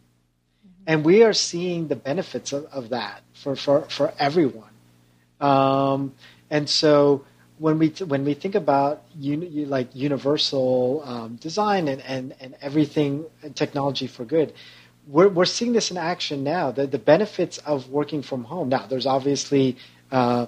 And 0.87 1.05
we 1.05 1.23
are 1.23 1.33
seeing 1.33 1.88
the 1.88 1.97
benefits 1.97 2.52
of, 2.52 2.64
of 2.67 2.88
that 2.88 3.23
for, 3.33 3.55
for, 3.55 3.83
for 3.83 4.12
everyone. 4.19 4.71
Um, 5.40 6.14
and 6.50 6.69
so 6.69 7.25
when 7.59 7.79
we 7.79 7.88
when 8.07 8.25
we 8.25 8.35
think 8.35 8.55
about 8.55 9.02
uni, 9.19 9.67
like 9.67 9.95
universal 9.95 11.02
um, 11.05 11.37
design 11.37 11.88
and, 11.88 12.00
and, 12.02 12.35
and 12.40 12.57
everything 12.62 13.26
and 13.43 13.55
technology 13.55 14.07
for 14.07 14.25
good, 14.25 14.55
we're 15.07 15.28
we're 15.28 15.45
seeing 15.45 15.73
this 15.73 15.90
in 15.90 15.97
action 15.97 16.45
now. 16.45 16.71
The 16.71 16.87
the 16.87 16.99
benefits 16.99 17.59
of 17.59 17.88
working 17.88 18.23
from 18.23 18.45
home. 18.45 18.69
Now, 18.69 18.87
there's 18.87 19.07
obviously 19.07 19.76
uh, 20.11 20.47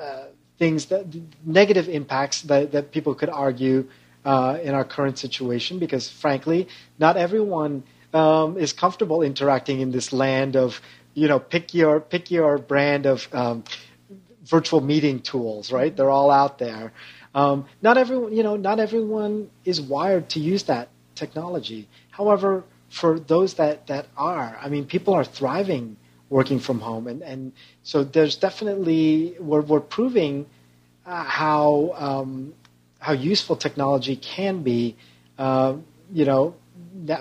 uh, 0.00 0.24
things 0.58 0.86
that 0.86 1.06
negative 1.44 1.88
impacts 1.88 2.42
that 2.42 2.72
that 2.72 2.92
people 2.92 3.14
could 3.14 3.30
argue 3.30 3.88
uh, 4.24 4.58
in 4.62 4.74
our 4.74 4.84
current 4.84 5.18
situation 5.18 5.78
because, 5.78 6.08
frankly, 6.10 6.68
not 6.98 7.16
everyone 7.16 7.84
um, 8.12 8.56
is 8.56 8.72
comfortable 8.72 9.22
interacting 9.22 9.80
in 9.80 9.90
this 9.90 10.12
land 10.12 10.56
of 10.56 10.80
you 11.14 11.28
know 11.28 11.38
pick 11.38 11.74
your 11.74 12.00
pick 12.00 12.30
your 12.30 12.58
brand 12.58 13.06
of 13.06 13.28
um, 13.32 13.64
virtual 14.44 14.80
meeting 14.80 15.20
tools, 15.20 15.72
right? 15.72 15.96
They're 15.96 16.10
all 16.10 16.30
out 16.30 16.58
there. 16.58 16.92
Um, 17.34 17.66
not 17.82 17.98
everyone, 17.98 18.32
you 18.32 18.42
know, 18.42 18.56
not 18.56 18.78
everyone 18.78 19.50
is 19.64 19.80
wired 19.80 20.28
to 20.30 20.40
use 20.40 20.64
that 20.64 20.88
technology. 21.14 21.88
However, 22.10 22.64
for 22.94 23.18
those 23.18 23.54
that, 23.54 23.86
that 23.88 24.06
are, 24.16 24.58
I 24.60 24.68
mean, 24.68 24.86
people 24.86 25.14
are 25.14 25.24
thriving 25.24 25.96
working 26.30 26.58
from 26.58 26.80
home, 26.80 27.06
and, 27.06 27.22
and 27.22 27.52
so 27.82 28.02
there's 28.02 28.36
definitely 28.36 29.36
we're, 29.38 29.60
we're 29.60 29.80
proving 29.80 30.46
uh, 31.04 31.22
how 31.22 31.92
um, 31.96 32.54
how 32.98 33.12
useful 33.12 33.56
technology 33.56 34.16
can 34.16 34.62
be. 34.62 34.96
Uh, 35.38 35.76
you 36.12 36.24
know, 36.24 36.54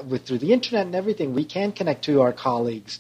with 0.08 0.26
through 0.26 0.38
the 0.38 0.54
internet 0.54 0.86
and 0.86 0.96
everything, 0.96 1.34
we 1.34 1.46
can 1.46 1.72
connect 1.72 2.06
to 2.06 2.22
our 2.22 2.34
colleagues 2.34 3.00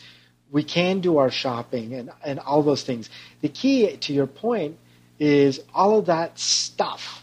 we 0.53 0.63
can 0.63 1.01
do 1.01 1.18
our 1.18 1.32
shopping 1.32 1.96
and, 1.96 2.12
and 2.24 2.39
all 2.39 2.62
those 2.62 2.84
things. 2.84 3.10
The 3.42 3.50
key 3.50 3.98
to 3.98 4.13
your 4.13 4.27
point 4.27 4.77
is 5.20 5.60
all 5.74 5.98
of 5.98 6.06
that 6.06 6.38
stuff 6.38 7.23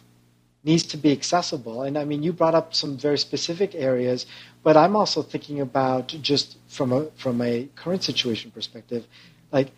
needs 0.62 0.85
to 0.85 0.97
be 0.97 1.12
accessible. 1.12 1.83
And 1.83 1.97
I 1.97 2.05
mean, 2.05 2.23
you 2.23 2.33
brought 2.33 2.55
up 2.55 2.75
some 2.75 2.99
very 2.99 3.19
specific 3.19 3.75
areas, 3.75 4.26
but 4.62 4.76
I'm 4.76 4.95
also 4.95 5.23
thinking 5.23 5.61
about 5.61 6.09
just 6.09 6.57
from 6.69 6.93
a 6.93 7.07
from 7.17 7.40
a 7.40 7.69
current 7.76 8.05
situation 8.05 8.50
perspective, 8.50 9.07
like 9.52 9.71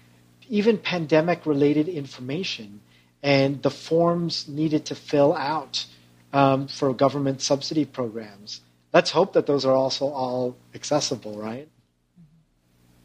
even 0.49 0.79
pandemic 0.79 1.47
related 1.47 1.89
information 1.89 2.81
and 3.23 3.63
the 3.63 3.71
forms 3.71 4.49
needed 4.49 4.85
to 4.87 4.95
fill 4.95 5.35
out 5.35 5.87
um, 6.33 6.67
for 6.67 6.93
government 6.93 7.41
subsidy 7.41 7.85
programs. 7.85 8.61
Let's 8.93 9.11
hope 9.11 9.33
that 9.35 9.47
those 9.47 9.65
are 9.65 9.75
also 9.75 10.09
all 10.09 10.57
accessible, 10.75 11.39
right? 11.39 11.69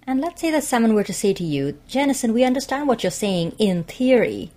And 0.06 0.22
let's 0.22 0.42
say 0.42 0.52
that 0.52 0.64
someone 0.64 0.94
were 0.94 1.04
to 1.04 1.14
say 1.14 1.34
to 1.34 1.44
you, 1.44 1.78
Jennison, 1.88 2.34
we 2.34 2.44
understand 2.44 2.88
what 2.88 3.04
you're 3.04 3.12
saying 3.12 3.54
in 3.60 3.84
theory, 3.84 4.52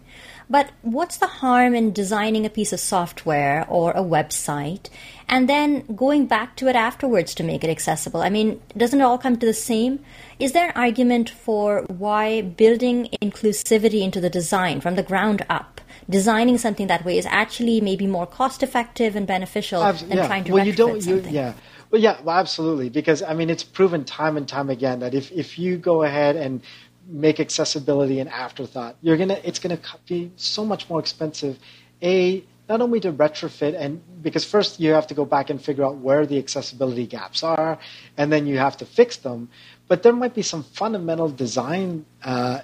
but 0.51 0.73
what's 0.83 1.17
the 1.19 1.29
harm 1.29 1.77
in 1.77 1.93
designing 1.93 2.45
a 2.45 2.51
piece 2.51 2.73
of 2.73 2.81
software 2.81 3.65
or 3.69 3.93
a 3.93 4.03
website 4.03 4.89
and 5.29 5.49
then 5.49 5.87
going 5.95 6.27
back 6.27 6.57
to 6.57 6.67
it 6.67 6.75
afterwards 6.75 7.37
to 7.37 7.45
make 7.45 7.63
it 7.63 7.71
accessible? 7.71 8.21
I 8.21 8.31
mean, 8.31 8.61
doesn't 8.77 9.01
it 9.01 9.05
all 9.05 9.17
come 9.17 9.37
to 9.39 9.47
the 9.47 9.55
same? 9.55 10.01
Is 10.41 10.51
there 10.51 10.67
an 10.67 10.73
argument 10.75 11.31
for 11.31 11.85
why 11.87 12.43
building 12.43 13.09
inclusivity 13.23 14.03
into 14.03 14.21
the 14.21 14.29
design 14.29 14.81
from 14.81 14.97
the 14.97 15.05
ground 15.05 15.47
up, 15.49 15.81
designing 16.09 16.59
something 16.59 16.89
that 16.89 17.05
way 17.05 17.17
is 17.17 17.27
actually 17.27 17.81
maybe 17.81 18.09
more 18.09 18.27
cost 18.27 18.65
effective 18.65 19.15
and 19.15 19.29
beneficial 19.29 19.81
than 19.81 20.19
yeah. 20.19 20.27
trying 20.27 20.43
to 20.45 20.53
well, 20.53 20.65
retrofit 20.65 20.67
you 20.67 20.73
don't, 20.73 21.01
something? 21.01 21.33
You, 21.33 21.41
yeah. 21.41 21.53
Well, 21.93 22.03
yeah, 22.03 22.21
well, 22.23 22.39
absolutely. 22.39 22.89
Because 22.89 23.23
I 23.23 23.35
mean, 23.35 23.51
it's 23.51 23.65
proven 23.65 24.05
time 24.05 24.37
and 24.37 24.49
time 24.49 24.69
again 24.69 25.01
that 25.01 25.15
if, 25.15 25.31
if 25.31 25.61
you 25.61 25.77
go 25.77 26.03
ahead 26.03 26.35
and 26.35 26.63
make 27.11 27.41
accessibility 27.41 28.21
an 28.21 28.29
afterthought, 28.29 28.97
you're 29.03 29.17
gonna 29.17 29.39
it's 29.45 29.59
gonna 29.59 29.79
be 30.07 30.31
so 30.37 30.65
much 30.65 30.89
more 30.89 31.01
expensive. 31.01 31.59
A 32.03 32.45
not 32.69 32.81
only 32.81 33.01
to 33.01 33.13
retrofit 33.13 33.75
and 33.79 34.01
because 34.23 34.45
first 34.45 34.79
you 34.79 34.93
have 34.93 35.07
to 35.09 35.15
go 35.15 35.25
back 35.25 35.51
and 35.51 35.61
figure 35.61 35.85
out 35.85 35.97
where 35.97 36.25
the 36.25 36.39
accessibility 36.39 37.07
gaps 37.07 37.43
are, 37.43 37.79
and 38.17 38.33
then 38.33 38.47
you 38.47 38.59
have 38.59 38.77
to 38.77 38.87
fix 38.87 39.17
them. 39.17 39.49
But 39.89 40.03
there 40.03 40.13
might 40.13 40.35
be 40.35 40.43
some 40.43 40.63
fundamental 40.63 41.29
design 41.29 42.07
uh, 42.23 42.61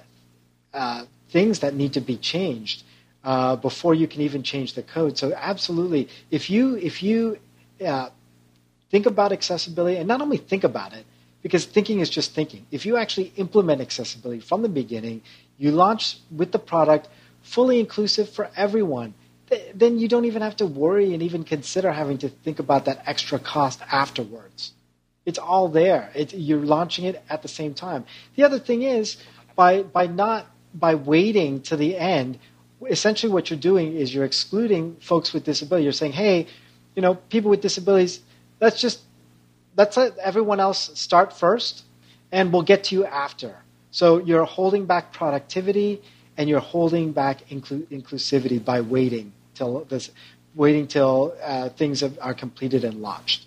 uh, 0.73 1.05
things 1.29 1.59
that 1.59 1.75
need 1.75 1.93
to 1.93 2.01
be 2.01 2.15
changed 2.15 2.83
uh, 3.23 3.57
before 3.57 3.93
you 3.93 4.07
can 4.07 4.21
even 4.21 4.43
change 4.43 4.73
the 4.73 4.83
code. 4.83 5.17
So 5.17 5.33
absolutely, 5.35 6.07
if 6.31 6.49
you 6.49 6.75
if 6.75 7.03
you 7.03 7.37
uh, 7.85 8.09
think 8.89 9.05
about 9.05 9.31
accessibility 9.33 9.97
and 9.97 10.07
not 10.07 10.21
only 10.21 10.37
think 10.37 10.63
about 10.63 10.93
it, 10.93 11.05
because 11.41 11.65
thinking 11.65 11.99
is 11.99 12.09
just 12.09 12.33
thinking. 12.33 12.65
If 12.71 12.85
you 12.85 12.97
actually 12.97 13.33
implement 13.35 13.81
accessibility 13.81 14.41
from 14.41 14.61
the 14.61 14.69
beginning, 14.69 15.21
you 15.57 15.71
launch 15.71 16.19
with 16.35 16.51
the 16.51 16.59
product 16.59 17.07
fully 17.41 17.79
inclusive 17.79 18.29
for 18.29 18.49
everyone, 18.55 19.13
th- 19.49 19.71
then 19.73 19.97
you 19.97 20.07
don't 20.07 20.25
even 20.25 20.41
have 20.41 20.55
to 20.57 20.65
worry 20.65 21.13
and 21.13 21.23
even 21.23 21.43
consider 21.43 21.91
having 21.91 22.17
to 22.19 22.29
think 22.29 22.59
about 22.59 22.85
that 22.85 23.03
extra 23.05 23.39
cost 23.39 23.81
afterwards. 23.91 24.73
It's 25.25 25.39
all 25.39 25.67
there. 25.67 26.09
It, 26.15 26.33
you're 26.33 26.59
launching 26.59 27.05
it 27.05 27.21
at 27.29 27.41
the 27.41 27.47
same 27.47 27.73
time. 27.73 28.05
The 28.35 28.43
other 28.43 28.59
thing 28.59 28.83
is, 28.83 29.17
by, 29.55 29.83
by 29.83 30.07
not 30.07 30.47
by 30.73 30.95
waiting 30.95 31.61
to 31.63 31.75
the 31.75 31.97
end, 31.97 32.39
essentially 32.89 33.31
what 33.31 33.49
you're 33.49 33.59
doing 33.59 33.95
is 33.95 34.13
you're 34.13 34.25
excluding 34.25 34.95
folks 34.97 35.33
with 35.33 35.43
disability. 35.43 35.83
You're 35.83 35.93
saying, 35.93 36.13
hey, 36.13 36.47
you 36.95 37.01
know, 37.01 37.15
people 37.15 37.49
with 37.49 37.61
disabilities, 37.61 38.19
let's 38.59 38.79
just 38.79 39.01
let's 39.77 39.95
let 39.95 40.17
everyone 40.17 40.59
else 40.59 40.91
start 40.99 41.31
first, 41.31 41.83
and 42.31 42.51
we'll 42.51 42.63
get 42.63 42.83
to 42.85 42.95
you 42.95 43.05
after. 43.05 43.55
So 43.91 44.17
you're 44.17 44.45
holding 44.45 44.85
back 44.85 45.13
productivity 45.13 46.01
and 46.37 46.49
you're 46.49 46.59
holding 46.59 47.13
back 47.13 47.47
inclu- 47.49 47.87
inclusivity 47.87 48.63
by 48.63 48.81
waiting 48.81 49.31
till 49.55 49.85
this, 49.85 50.11
waiting 50.55 50.87
till 50.87 51.33
uh, 51.41 51.69
things 51.69 52.03
are 52.03 52.33
completed 52.33 52.83
and 52.83 53.01
launched. 53.01 53.45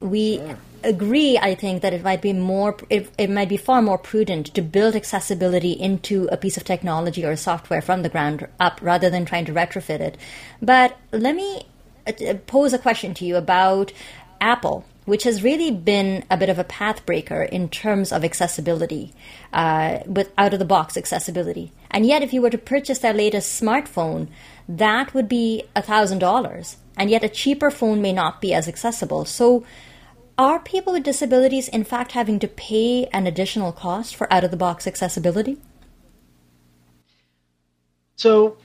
We 0.00 0.36
sure. 0.36 0.58
agree, 0.84 1.38
I 1.38 1.54
think, 1.54 1.82
that 1.82 1.92
it 1.92 2.02
might 2.04 2.22
be 2.22 2.32
more, 2.32 2.76
it, 2.88 3.10
it 3.18 3.30
might 3.30 3.48
be 3.48 3.56
far 3.56 3.82
more 3.82 3.98
prudent 3.98 4.54
to 4.54 4.62
build 4.62 4.94
accessibility 4.94 5.72
into 5.72 6.28
a 6.30 6.36
piece 6.36 6.56
of 6.56 6.64
technology 6.64 7.24
or 7.24 7.34
software 7.36 7.82
from 7.82 8.02
the 8.02 8.08
ground 8.08 8.46
up 8.60 8.78
rather 8.80 9.10
than 9.10 9.24
trying 9.24 9.44
to 9.46 9.52
retrofit 9.52 10.00
it. 10.00 10.16
But 10.62 10.96
let 11.12 11.34
me 11.34 11.66
uh, 12.06 12.34
pose 12.46 12.72
a 12.72 12.78
question 12.78 13.12
to 13.14 13.24
you 13.24 13.36
about 13.36 13.92
Apple, 14.40 14.84
which 15.08 15.24
has 15.24 15.42
really 15.42 15.70
been 15.70 16.22
a 16.30 16.36
bit 16.36 16.50
of 16.50 16.58
a 16.58 16.64
path 16.64 17.06
breaker 17.06 17.42
in 17.42 17.66
terms 17.70 18.12
of 18.12 18.26
accessibility, 18.26 19.14
uh, 19.54 20.00
with 20.04 20.30
out 20.36 20.52
of 20.52 20.58
the 20.58 20.66
box 20.66 20.98
accessibility. 20.98 21.72
And 21.90 22.04
yet, 22.04 22.22
if 22.22 22.34
you 22.34 22.42
were 22.42 22.50
to 22.50 22.58
purchase 22.58 22.98
their 22.98 23.14
latest 23.14 23.60
smartphone, 23.60 24.28
that 24.68 25.14
would 25.14 25.26
be 25.26 25.64
$1,000. 25.74 26.76
And 26.98 27.08
yet, 27.08 27.24
a 27.24 27.28
cheaper 27.30 27.70
phone 27.70 28.02
may 28.02 28.12
not 28.12 28.42
be 28.42 28.52
as 28.52 28.68
accessible. 28.68 29.24
So, 29.24 29.64
are 30.36 30.60
people 30.60 30.92
with 30.92 31.04
disabilities 31.04 31.68
in 31.68 31.84
fact 31.84 32.12
having 32.12 32.38
to 32.40 32.46
pay 32.46 33.06
an 33.06 33.26
additional 33.26 33.72
cost 33.72 34.14
for 34.14 34.30
out 34.30 34.44
of 34.44 34.50
the 34.50 34.58
box 34.58 34.86
accessibility? 34.86 35.56
So, 38.16 38.58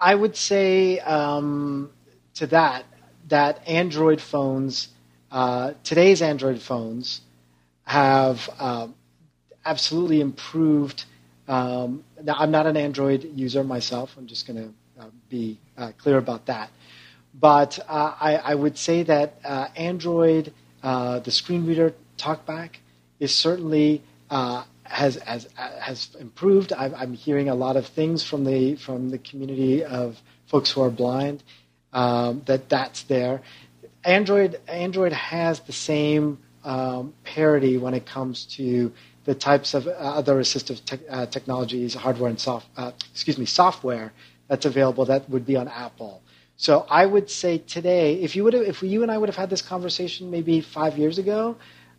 I 0.00 0.14
would 0.14 0.36
say 0.36 1.00
um, 1.00 1.90
to 2.36 2.46
that 2.46 2.86
that 3.28 3.68
Android 3.68 4.22
phones, 4.22 4.88
uh, 5.30 5.72
today's 5.84 6.22
Android 6.22 6.60
phones, 6.60 7.20
have 7.84 8.48
um, 8.58 8.94
absolutely 9.64 10.20
improved. 10.20 11.04
Um, 11.48 12.04
now, 12.22 12.36
I'm 12.38 12.50
not 12.50 12.66
an 12.66 12.76
Android 12.76 13.24
user 13.34 13.64
myself. 13.64 14.14
I'm 14.16 14.26
just 14.26 14.46
going 14.46 14.56
to 14.56 15.02
uh, 15.02 15.06
be 15.28 15.58
uh, 15.76 15.92
clear 15.98 16.18
about 16.18 16.46
that. 16.46 16.70
But 17.32 17.78
uh, 17.88 18.14
I, 18.20 18.36
I, 18.36 18.54
would 18.54 18.76
say 18.76 19.04
that 19.04 19.40
uh, 19.44 19.68
Android, 19.76 20.52
uh, 20.82 21.20
the 21.20 21.30
screen 21.30 21.66
reader 21.66 21.94
TalkBack, 22.18 22.70
is 23.20 23.34
certainly 23.34 24.02
has, 24.30 25.16
has 25.16 25.48
has 25.56 26.08
improved. 26.18 26.72
I'm, 26.72 26.94
I'm, 26.94 27.14
hearing 27.14 27.48
a 27.48 27.54
lot 27.54 27.76
of 27.76 27.86
things 27.86 28.24
from 28.24 28.44
the 28.44 28.74
from 28.76 29.10
the 29.10 29.18
community 29.18 29.84
of 29.84 30.20
folks 30.46 30.72
who 30.72 30.82
are 30.82 30.90
blind, 30.90 31.44
um, 31.92 32.42
that 32.46 32.68
that's 32.68 33.04
there. 33.04 33.42
Android 34.04 34.60
Android 34.68 35.12
has 35.12 35.60
the 35.60 35.72
same 35.72 36.38
um, 36.64 37.14
parity 37.24 37.78
when 37.78 37.94
it 37.94 38.06
comes 38.06 38.44
to 38.56 38.92
the 39.24 39.34
types 39.34 39.74
of 39.74 39.86
uh, 39.86 39.90
other 39.90 40.36
assistive 40.36 40.84
te- 40.84 41.06
uh, 41.08 41.26
technologies, 41.26 41.94
hardware 41.94 42.30
and 42.30 42.40
soft, 42.40 42.66
uh, 42.76 42.92
excuse 43.12 43.38
me, 43.38 43.44
software 43.46 44.12
that's 44.48 44.64
available 44.66 45.04
that 45.06 45.28
would 45.28 45.46
be 45.46 45.56
on 45.56 45.68
Apple. 45.68 46.22
So 46.56 46.86
I 46.90 47.06
would 47.06 47.30
say 47.30 47.58
today, 47.58 48.14
if 48.14 48.36
you 48.36 48.44
would 48.44 48.54
have, 48.54 48.62
if 48.62 48.82
you 48.82 49.02
and 49.02 49.10
I 49.10 49.18
would 49.18 49.28
have 49.28 49.36
had 49.36 49.50
this 49.50 49.62
conversation 49.62 50.30
maybe 50.30 50.60
five 50.60 50.98
years 50.98 51.18
ago, 51.18 51.56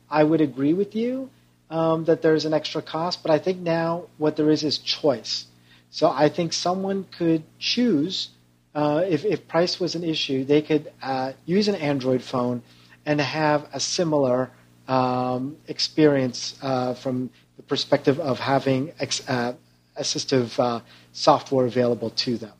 I 0.09 0.23
would 0.23 0.41
agree 0.41 0.73
with 0.73 0.95
you 0.95 1.29
um, 1.69 2.05
that 2.05 2.21
there's 2.21 2.45
an 2.45 2.53
extra 2.53 2.81
cost. 2.81 3.21
But 3.23 3.31
I 3.31 3.39
think 3.39 3.59
now 3.59 4.05
what 4.17 4.35
there 4.35 4.49
is 4.49 4.63
is 4.63 4.77
choice. 4.77 5.45
So 5.91 6.09
I 6.09 6.29
think 6.29 6.53
someone 6.53 7.05
could 7.17 7.43
choose 7.59 8.29
uh, 8.73 9.03
if, 9.07 9.25
if 9.25 9.47
price 9.47 9.79
was 9.79 9.95
an 9.95 10.03
issue, 10.03 10.45
they 10.45 10.61
could 10.61 10.91
uh, 11.01 11.33
use 11.45 11.67
an 11.67 11.75
Android 11.75 12.21
phone 12.21 12.61
and 13.05 13.19
have 13.19 13.67
a 13.73 13.79
similar 13.79 14.49
um, 14.87 15.57
experience 15.67 16.57
uh, 16.61 16.93
from 16.93 17.29
the 17.57 17.63
perspective 17.63 18.19
of 18.19 18.39
having 18.39 18.91
ex- 18.99 19.27
uh, 19.27 19.53
assistive 19.99 20.57
uh, 20.59 20.81
software 21.11 21.65
available 21.65 22.09
to 22.11 22.37
them. 22.37 22.53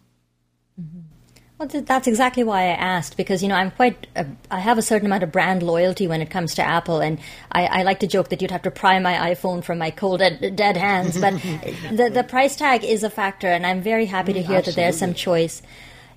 Mm-hmm. 0.80 1.00
Well, 1.62 1.84
that's 1.84 2.08
exactly 2.08 2.44
why 2.44 2.64
I 2.64 2.70
asked 2.70 3.18
because 3.18 3.44
you 3.44 3.48
know 3.48 3.54
I'm 3.54 3.70
quite 3.70 4.08
uh, 4.16 4.24
I 4.50 4.60
have 4.60 4.80
a 4.80 4.82
certain 4.82 5.06
amount 5.06 5.22
of 5.22 5.32
brand 5.32 5.62
loyalty 5.62 6.08
when 6.08 6.20
it 6.20 6.32
comes 6.32 6.56
to 6.56 6.64
Apple, 6.64 7.02
and 7.02 7.20
I, 7.52 7.68
I 7.68 7.84
like 7.84 8.00
to 8.00 8.08
joke 8.08 8.30
that 8.30 8.42
you'd 8.42 8.50
have 8.50 8.64
to 8.64 8.72
pry 8.72 8.98
my 8.98 9.14
iPhone 9.14 9.64
from 9.64 9.78
my 9.78 9.92
cold 9.92 10.22
dead, 10.22 10.56
dead 10.56 10.76
hands. 10.76 11.22
But 11.22 11.34
the 11.92 12.10
the 12.12 12.24
price 12.24 12.56
tag 12.56 12.84
is 12.84 13.04
a 13.04 13.12
factor, 13.12 13.48
and 13.48 13.64
I'm 13.64 13.80
very 13.80 14.08
happy 14.08 14.34
to 14.34 14.42
hear 14.42 14.58
Absolutely. 14.58 14.72
that 14.72 14.76
there's 14.76 14.98
some 14.98 15.14
choice. 15.14 15.62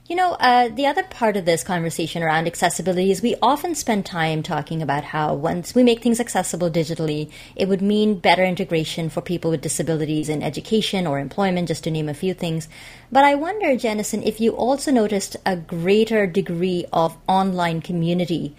You 0.06 0.16
know, 0.16 0.32
uh, 0.32 0.68
the 0.68 0.84
other 0.84 1.02
part 1.02 1.34
of 1.38 1.46
this 1.46 1.64
conversation 1.64 2.22
around 2.22 2.46
accessibility 2.46 3.10
is 3.10 3.22
we 3.22 3.36
often 3.40 3.74
spend 3.74 4.04
time 4.04 4.42
talking 4.42 4.82
about 4.82 5.02
how 5.02 5.32
once 5.32 5.74
we 5.74 5.82
make 5.82 6.02
things 6.02 6.20
accessible 6.20 6.70
digitally, 6.70 7.30
it 7.56 7.68
would 7.70 7.80
mean 7.80 8.18
better 8.18 8.44
integration 8.44 9.08
for 9.08 9.22
people 9.22 9.50
with 9.50 9.62
disabilities 9.62 10.28
in 10.28 10.42
education 10.42 11.06
or 11.06 11.18
employment, 11.18 11.68
just 11.68 11.84
to 11.84 11.90
name 11.90 12.10
a 12.10 12.12
few 12.12 12.34
things. 12.34 12.68
But 13.10 13.24
I 13.24 13.34
wonder, 13.34 13.76
Jennison, 13.76 14.22
if 14.26 14.42
you 14.42 14.52
also 14.52 14.92
noticed 14.92 15.38
a 15.46 15.56
greater 15.56 16.26
degree 16.26 16.84
of 16.92 17.16
online 17.26 17.80
community 17.80 18.54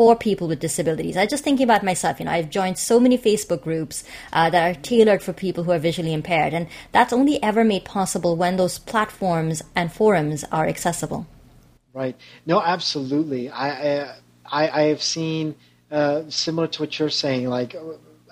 for 0.00 0.16
people 0.16 0.48
with 0.48 0.60
disabilities. 0.60 1.14
I 1.14 1.26
just 1.26 1.44
thinking 1.44 1.64
about 1.64 1.82
myself. 1.82 2.18
You 2.18 2.24
know, 2.24 2.30
I've 2.30 2.48
joined 2.48 2.78
so 2.78 2.98
many 2.98 3.18
Facebook 3.18 3.60
groups 3.60 4.02
uh, 4.32 4.48
that 4.48 4.62
are 4.66 4.80
tailored 4.80 5.22
for 5.22 5.34
people 5.34 5.64
who 5.64 5.72
are 5.72 5.78
visually 5.78 6.14
impaired, 6.14 6.54
and 6.54 6.68
that's 6.90 7.12
only 7.12 7.36
ever 7.42 7.64
made 7.64 7.84
possible 7.84 8.34
when 8.34 8.56
those 8.56 8.78
platforms 8.78 9.62
and 9.76 9.92
forums 9.92 10.42
are 10.50 10.66
accessible. 10.66 11.26
Right. 11.92 12.16
No, 12.46 12.62
absolutely. 12.62 13.50
I 13.50 14.14
I, 14.46 14.70
I 14.70 14.82
have 14.84 15.02
seen 15.02 15.54
uh, 15.90 16.22
similar 16.30 16.68
to 16.68 16.80
what 16.80 16.98
you're 16.98 17.10
saying. 17.10 17.50
Like 17.50 17.76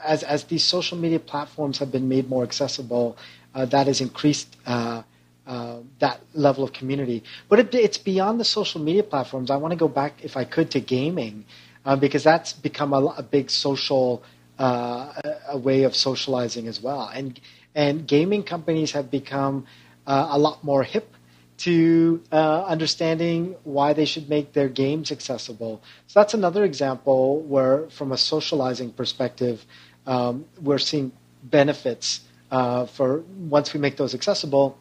as 0.03 0.23
as 0.23 0.45
these 0.45 0.65
social 0.65 0.97
media 0.97 1.21
platforms 1.21 1.77
have 1.81 1.93
been 1.93 2.09
made 2.09 2.31
more 2.31 2.45
accessible, 2.45 3.19
uh, 3.55 3.67
that 3.67 3.89
has 3.89 4.01
increased. 4.01 4.57
Uh, 6.01 6.07
uh, 6.07 6.11
that 6.11 6.21
level 6.35 6.65
of 6.65 6.73
community. 6.73 7.23
But 7.49 7.59
it, 7.59 7.75
it's 7.75 7.99
beyond 7.99 8.41
the 8.41 8.45
social 8.45 8.81
media 8.81 9.03
platforms. 9.03 9.51
I 9.51 9.57
want 9.57 9.73
to 9.73 9.77
go 9.79 9.89
back, 9.89 10.25
if 10.25 10.37
I 10.37 10.45
could, 10.45 10.71
to 10.73 10.81
gaming 10.81 11.45
uh, 11.85 11.97
because 11.97 12.25
that's 12.25 12.53
become 12.53 12.93
a, 12.93 13.05
a 13.19 13.23
big 13.23 13.51
social 13.51 14.23
uh, 14.59 15.13
a, 15.49 15.59
way 15.59 15.85
of 15.85 15.95
socializing 15.95 16.69
as 16.69 16.81
well. 16.83 17.11
And 17.15 17.41
and 17.75 18.07
gaming 18.07 18.43
companies 18.45 18.93
have 18.93 19.11
become 19.11 19.67
uh, 20.07 20.29
a 20.31 20.39
lot 20.39 20.65
more 20.65 20.83
hip 20.85 21.15
to 21.59 22.23
uh, 22.33 22.65
understanding 22.67 23.57
why 23.65 23.93
they 23.93 24.05
should 24.05 24.29
make 24.29 24.53
their 24.53 24.69
games 24.69 25.11
accessible. 25.13 25.81
So 26.07 26.21
that's 26.21 26.35
another 26.35 26.65
example 26.65 27.41
where, 27.41 27.89
from 27.91 28.13
a 28.13 28.17
socializing 28.17 28.93
perspective, 28.93 29.65
um, 30.07 30.45
we're 30.63 30.79
seeing 30.79 31.13
benefits 31.43 32.21
for 32.51 33.23
once 33.51 33.75
we 33.75 33.81
make 33.81 33.97
those 33.97 34.15
accessible 34.15 34.77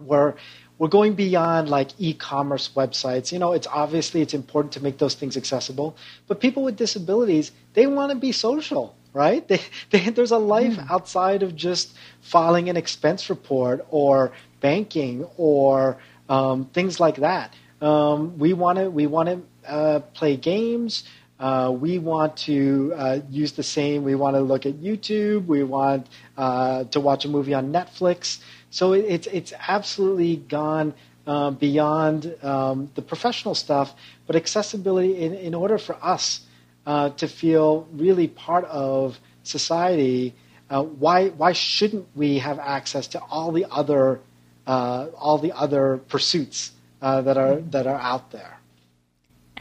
where 0.00 0.36
we're 0.78 0.88
going 0.88 1.14
beyond 1.14 1.68
like 1.68 1.90
e-commerce 1.98 2.70
websites. 2.74 3.32
You 3.32 3.38
know, 3.38 3.52
it's 3.52 3.66
obviously 3.66 4.22
it's 4.22 4.32
important 4.32 4.72
to 4.72 4.82
make 4.82 4.96
those 4.96 5.14
things 5.14 5.36
accessible, 5.36 5.94
but 6.26 6.40
people 6.40 6.62
with 6.62 6.76
disabilities 6.76 7.52
they 7.74 7.86
want 7.86 8.10
to 8.12 8.18
be 8.18 8.32
social, 8.32 8.96
right? 9.12 9.46
They, 9.48 9.60
they, 9.90 10.10
there's 10.10 10.30
a 10.30 10.38
life 10.38 10.76
mm. 10.76 10.90
outside 10.90 11.42
of 11.42 11.54
just 11.54 11.94
filing 12.22 12.68
an 12.68 12.76
expense 12.76 13.28
report 13.28 13.86
or 13.90 14.32
banking 14.60 15.26
or 15.36 15.98
um, 16.28 16.64
things 16.66 16.98
like 16.98 17.16
that. 17.16 17.54
Um, 17.82 18.38
we 18.38 18.52
want 18.52 18.78
to 18.78 18.90
we 18.90 19.06
want 19.06 19.28
to 19.28 19.70
uh, 19.70 20.00
play 20.14 20.36
games. 20.36 21.04
Uh, 21.38 21.74
we 21.74 21.98
want 21.98 22.36
to 22.36 22.92
uh, 22.96 23.18
use 23.30 23.52
the 23.52 23.62
same. 23.62 24.04
We 24.04 24.14
want 24.14 24.36
to 24.36 24.40
look 24.42 24.66
at 24.66 24.74
YouTube. 24.74 25.46
We 25.46 25.62
want 25.62 26.06
uh, 26.36 26.84
to 26.84 27.00
watch 27.00 27.24
a 27.24 27.28
movie 27.28 27.54
on 27.54 27.72
Netflix. 27.72 28.40
So 28.70 28.92
it, 28.92 29.04
it's 29.08 29.26
it's 29.26 29.52
absolutely 29.68 30.36
gone 30.36 30.94
uh, 31.26 31.50
beyond 31.50 32.34
um, 32.42 32.90
the 32.94 33.02
professional 33.02 33.54
stuff, 33.54 33.94
but 34.26 34.36
accessibility 34.36 35.20
in, 35.20 35.34
in 35.34 35.54
order 35.54 35.78
for 35.78 35.96
us 36.02 36.40
uh, 36.86 37.10
to 37.10 37.28
feel 37.28 37.86
really 37.92 38.28
part 38.28 38.64
of 38.64 39.18
society. 39.42 40.34
Uh, 40.70 40.82
why 40.82 41.28
why 41.30 41.52
shouldn't 41.52 42.06
we 42.14 42.38
have 42.38 42.58
access 42.58 43.08
to 43.08 43.20
all 43.30 43.52
the 43.52 43.66
other 43.70 44.20
uh, 44.66 45.06
all 45.16 45.38
the 45.38 45.52
other 45.52 45.98
pursuits 46.08 46.72
uh, 47.02 47.20
that 47.22 47.36
are 47.36 47.56
that 47.56 47.86
are 47.86 48.00
out 48.00 48.30
there? 48.30 48.60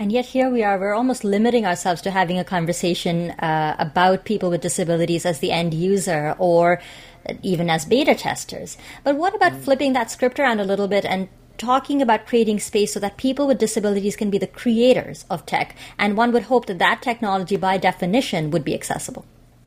And 0.01 0.13
yet 0.13 0.25
here 0.25 0.49
we 0.49 0.63
are, 0.63 0.79
we're 0.79 0.93
almost 0.93 1.25
limiting 1.25 1.65
ourselves 1.65 2.01
to 2.03 2.11
having 2.11 2.39
a 2.39 2.45
conversation 2.45 3.31
uh, 3.31 3.75
about 3.79 4.23
people 4.23 4.49
with 4.49 4.61
disabilities 4.61 5.25
as 5.25 5.39
the 5.39 5.51
end 5.51 5.73
user 5.73 6.35
or 6.39 6.81
even 7.41 7.69
as 7.69 7.85
beta 7.85 8.15
testers. 8.15 8.77
But 9.03 9.17
what 9.17 9.35
about 9.35 9.53
mm. 9.53 9.61
flipping 9.61 9.93
that 9.93 10.11
script 10.11 10.39
around 10.39 10.59
a 10.59 10.65
little 10.65 10.87
bit 10.87 11.05
and 11.05 11.29
talking 11.57 12.01
about 12.01 12.25
creating 12.25 12.59
space 12.59 12.93
so 12.93 12.99
that 13.01 13.17
people 13.17 13.45
with 13.45 13.59
disabilities 13.59 14.15
can 14.15 14.29
be 14.29 14.37
the 14.37 14.47
creators 14.47 15.25
of 15.29 15.45
tech? 15.45 15.75
And 15.97 16.17
one 16.17 16.31
would 16.31 16.43
hope 16.43 16.65
that 16.67 16.79
that 16.79 17.01
technology, 17.01 17.57
by 17.57 17.77
definition, 17.77 18.51
would 18.51 18.63
be 18.63 18.73
accessible. 18.73 19.25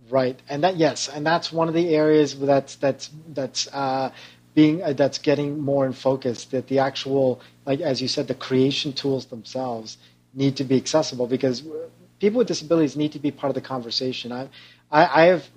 Right, 0.09 0.39
and 0.49 0.63
that 0.63 0.77
yes, 0.77 1.09
and 1.09 1.25
that's 1.25 1.51
one 1.51 1.69
of 1.69 1.75
the 1.75 1.95
areas 1.95 2.39
that's 2.39 2.77
that's 2.77 3.09
that's 3.29 3.67
uh, 3.73 4.11
being 4.55 4.83
uh, 4.83 4.93
that's 4.93 5.17
getting 5.17 5.59
more 5.59 5.87
in 5.87 5.95
focus. 5.95 6.45
That 6.47 6.67
the 6.67 6.81
actual, 6.81 7.41
like 7.65 7.81
as 7.81 8.03
you 8.03 8.09
said, 8.09 8.29
the 8.29 8.35
creation 8.35 8.93
tools 8.93 9.25
themselves 9.27 9.97
need 10.35 10.57
to 10.57 10.65
be 10.65 10.77
accessible 10.77 11.27
because 11.27 11.63
people 12.21 12.39
with 12.39 12.47
disabilities 12.47 12.95
need 12.95 13.13
to 13.13 13.19
be 13.19 13.31
part 13.31 13.51
of 13.51 13.55
the 13.55 13.61
conversation. 13.61 14.33
I, 14.33 14.49
I, 14.91 15.23
I 15.23 15.25
have 15.27 15.49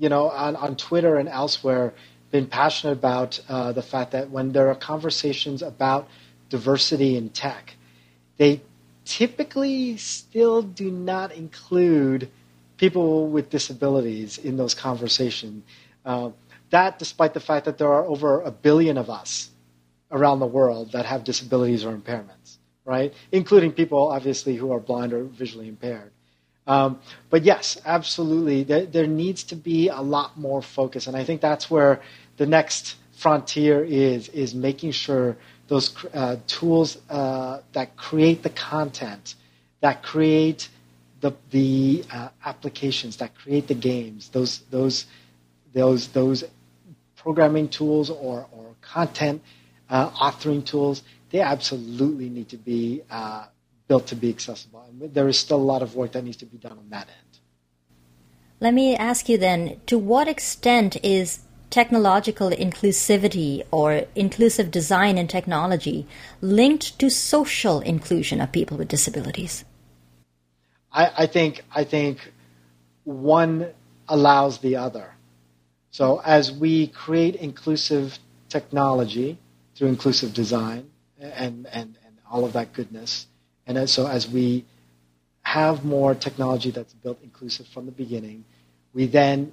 you 0.00 0.08
know, 0.08 0.30
on, 0.30 0.56
on 0.56 0.76
Twitter 0.76 1.16
and 1.16 1.28
elsewhere, 1.28 1.94
been 2.32 2.46
passionate 2.48 2.94
about 2.94 3.40
uh, 3.48 3.72
the 3.72 3.82
fact 3.82 4.12
that 4.12 4.30
when 4.30 4.52
there 4.52 4.70
are 4.70 4.74
conversations 4.74 5.62
about 5.62 6.08
diversity 6.48 7.16
in 7.16 7.28
tech, 7.28 7.76
they 8.38 8.62
typically 9.04 9.98
still 9.98 10.62
do 10.62 10.90
not 10.90 11.32
include 11.32 12.30
people 12.78 13.28
with 13.28 13.50
disabilities 13.50 14.38
in 14.38 14.56
those 14.56 14.74
conversations. 14.74 15.64
Uh, 16.06 16.30
that, 16.70 16.98
despite 16.98 17.34
the 17.34 17.40
fact 17.40 17.66
that 17.66 17.78
there 17.78 17.92
are 17.92 18.06
over 18.06 18.40
a 18.40 18.50
billion 18.50 18.96
of 18.98 19.10
us 19.10 19.50
around 20.10 20.40
the 20.40 20.46
world 20.46 20.92
that 20.92 21.06
have 21.06 21.24
disabilities 21.24 21.84
or 21.84 21.94
impairments, 21.96 22.56
right? 22.86 23.12
Including 23.32 23.72
people, 23.72 24.08
obviously, 24.08 24.56
who 24.56 24.72
are 24.72 24.80
blind 24.80 25.12
or 25.12 25.24
visually 25.24 25.68
impaired. 25.68 26.10
Um, 26.70 27.00
but 27.30 27.42
yes, 27.42 27.80
absolutely, 27.84 28.62
there, 28.62 28.86
there, 28.86 29.08
needs 29.08 29.42
to 29.44 29.56
be 29.56 29.88
a 29.88 30.00
lot 30.00 30.38
more 30.38 30.62
focus, 30.62 31.08
and 31.08 31.16
I 31.16 31.24
think 31.24 31.40
that's 31.40 31.68
where 31.68 32.00
the 32.36 32.46
next 32.46 32.94
frontier 33.10 33.82
is 33.82 34.28
is 34.28 34.54
making 34.54 34.92
sure 34.92 35.36
those 35.66 35.92
uh, 36.14 36.36
tools 36.46 36.96
uh, 37.10 37.58
that 37.72 37.96
create 37.96 38.44
the 38.44 38.50
content, 38.50 39.34
that 39.80 40.04
create 40.04 40.68
the 41.20 41.32
the 41.50 42.04
uh, 42.12 42.28
applications, 42.44 43.16
that 43.16 43.34
create 43.34 43.66
the 43.66 43.74
games, 43.74 44.28
those 44.28 44.60
those 44.70 45.06
those 45.72 46.06
those 46.18 46.44
programming 47.16 47.68
tools 47.68 48.10
or 48.10 48.46
or 48.52 48.76
content 48.80 49.42
uh, 49.88 50.08
authoring 50.10 50.64
tools, 50.64 51.02
they 51.30 51.40
absolutely 51.40 52.28
need 52.28 52.48
to 52.50 52.56
be 52.56 53.02
uh, 53.10 53.46
built 53.90 54.06
to 54.06 54.14
be 54.14 54.30
accessible. 54.36 54.82
And 54.88 55.12
there 55.12 55.26
is 55.26 55.36
still 55.36 55.60
a 55.66 55.68
lot 55.72 55.82
of 55.82 55.96
work 55.96 56.12
that 56.12 56.22
needs 56.22 56.36
to 56.44 56.46
be 56.46 56.58
done 56.58 56.78
on 56.82 56.88
that 56.90 57.08
end. 57.18 57.32
Let 58.60 58.72
me 58.72 58.94
ask 58.94 59.28
you 59.28 59.36
then 59.36 59.80
to 59.86 59.98
what 59.98 60.28
extent 60.28 60.96
is 61.02 61.40
technological 61.70 62.50
inclusivity 62.50 63.64
or 63.72 64.04
inclusive 64.14 64.70
design 64.70 65.18
and 65.18 65.28
technology 65.28 66.06
linked 66.40 67.00
to 67.00 67.10
social 67.10 67.80
inclusion 67.80 68.40
of 68.40 68.52
people 68.52 68.76
with 68.76 68.86
disabilities? 68.86 69.64
I, 70.92 71.10
I 71.24 71.26
think 71.26 71.64
I 71.80 71.82
think 71.82 72.32
one 73.02 73.72
allows 74.08 74.58
the 74.58 74.76
other. 74.76 75.08
So 75.90 76.20
as 76.24 76.52
we 76.52 76.86
create 76.86 77.34
inclusive 77.34 78.18
technology 78.48 79.38
through 79.74 79.88
inclusive 79.88 80.32
design 80.32 80.90
and, 81.18 81.66
and, 81.66 81.98
and 82.04 82.14
all 82.30 82.44
of 82.44 82.52
that 82.52 82.72
goodness, 82.72 83.26
and 83.78 83.88
so 83.88 84.06
as 84.06 84.28
we 84.28 84.64
have 85.42 85.84
more 85.84 86.14
technology 86.14 86.70
that's 86.70 86.92
built 86.94 87.18
inclusive 87.22 87.66
from 87.68 87.86
the 87.86 87.92
beginning, 87.92 88.44
we 88.94 89.06
then 89.06 89.52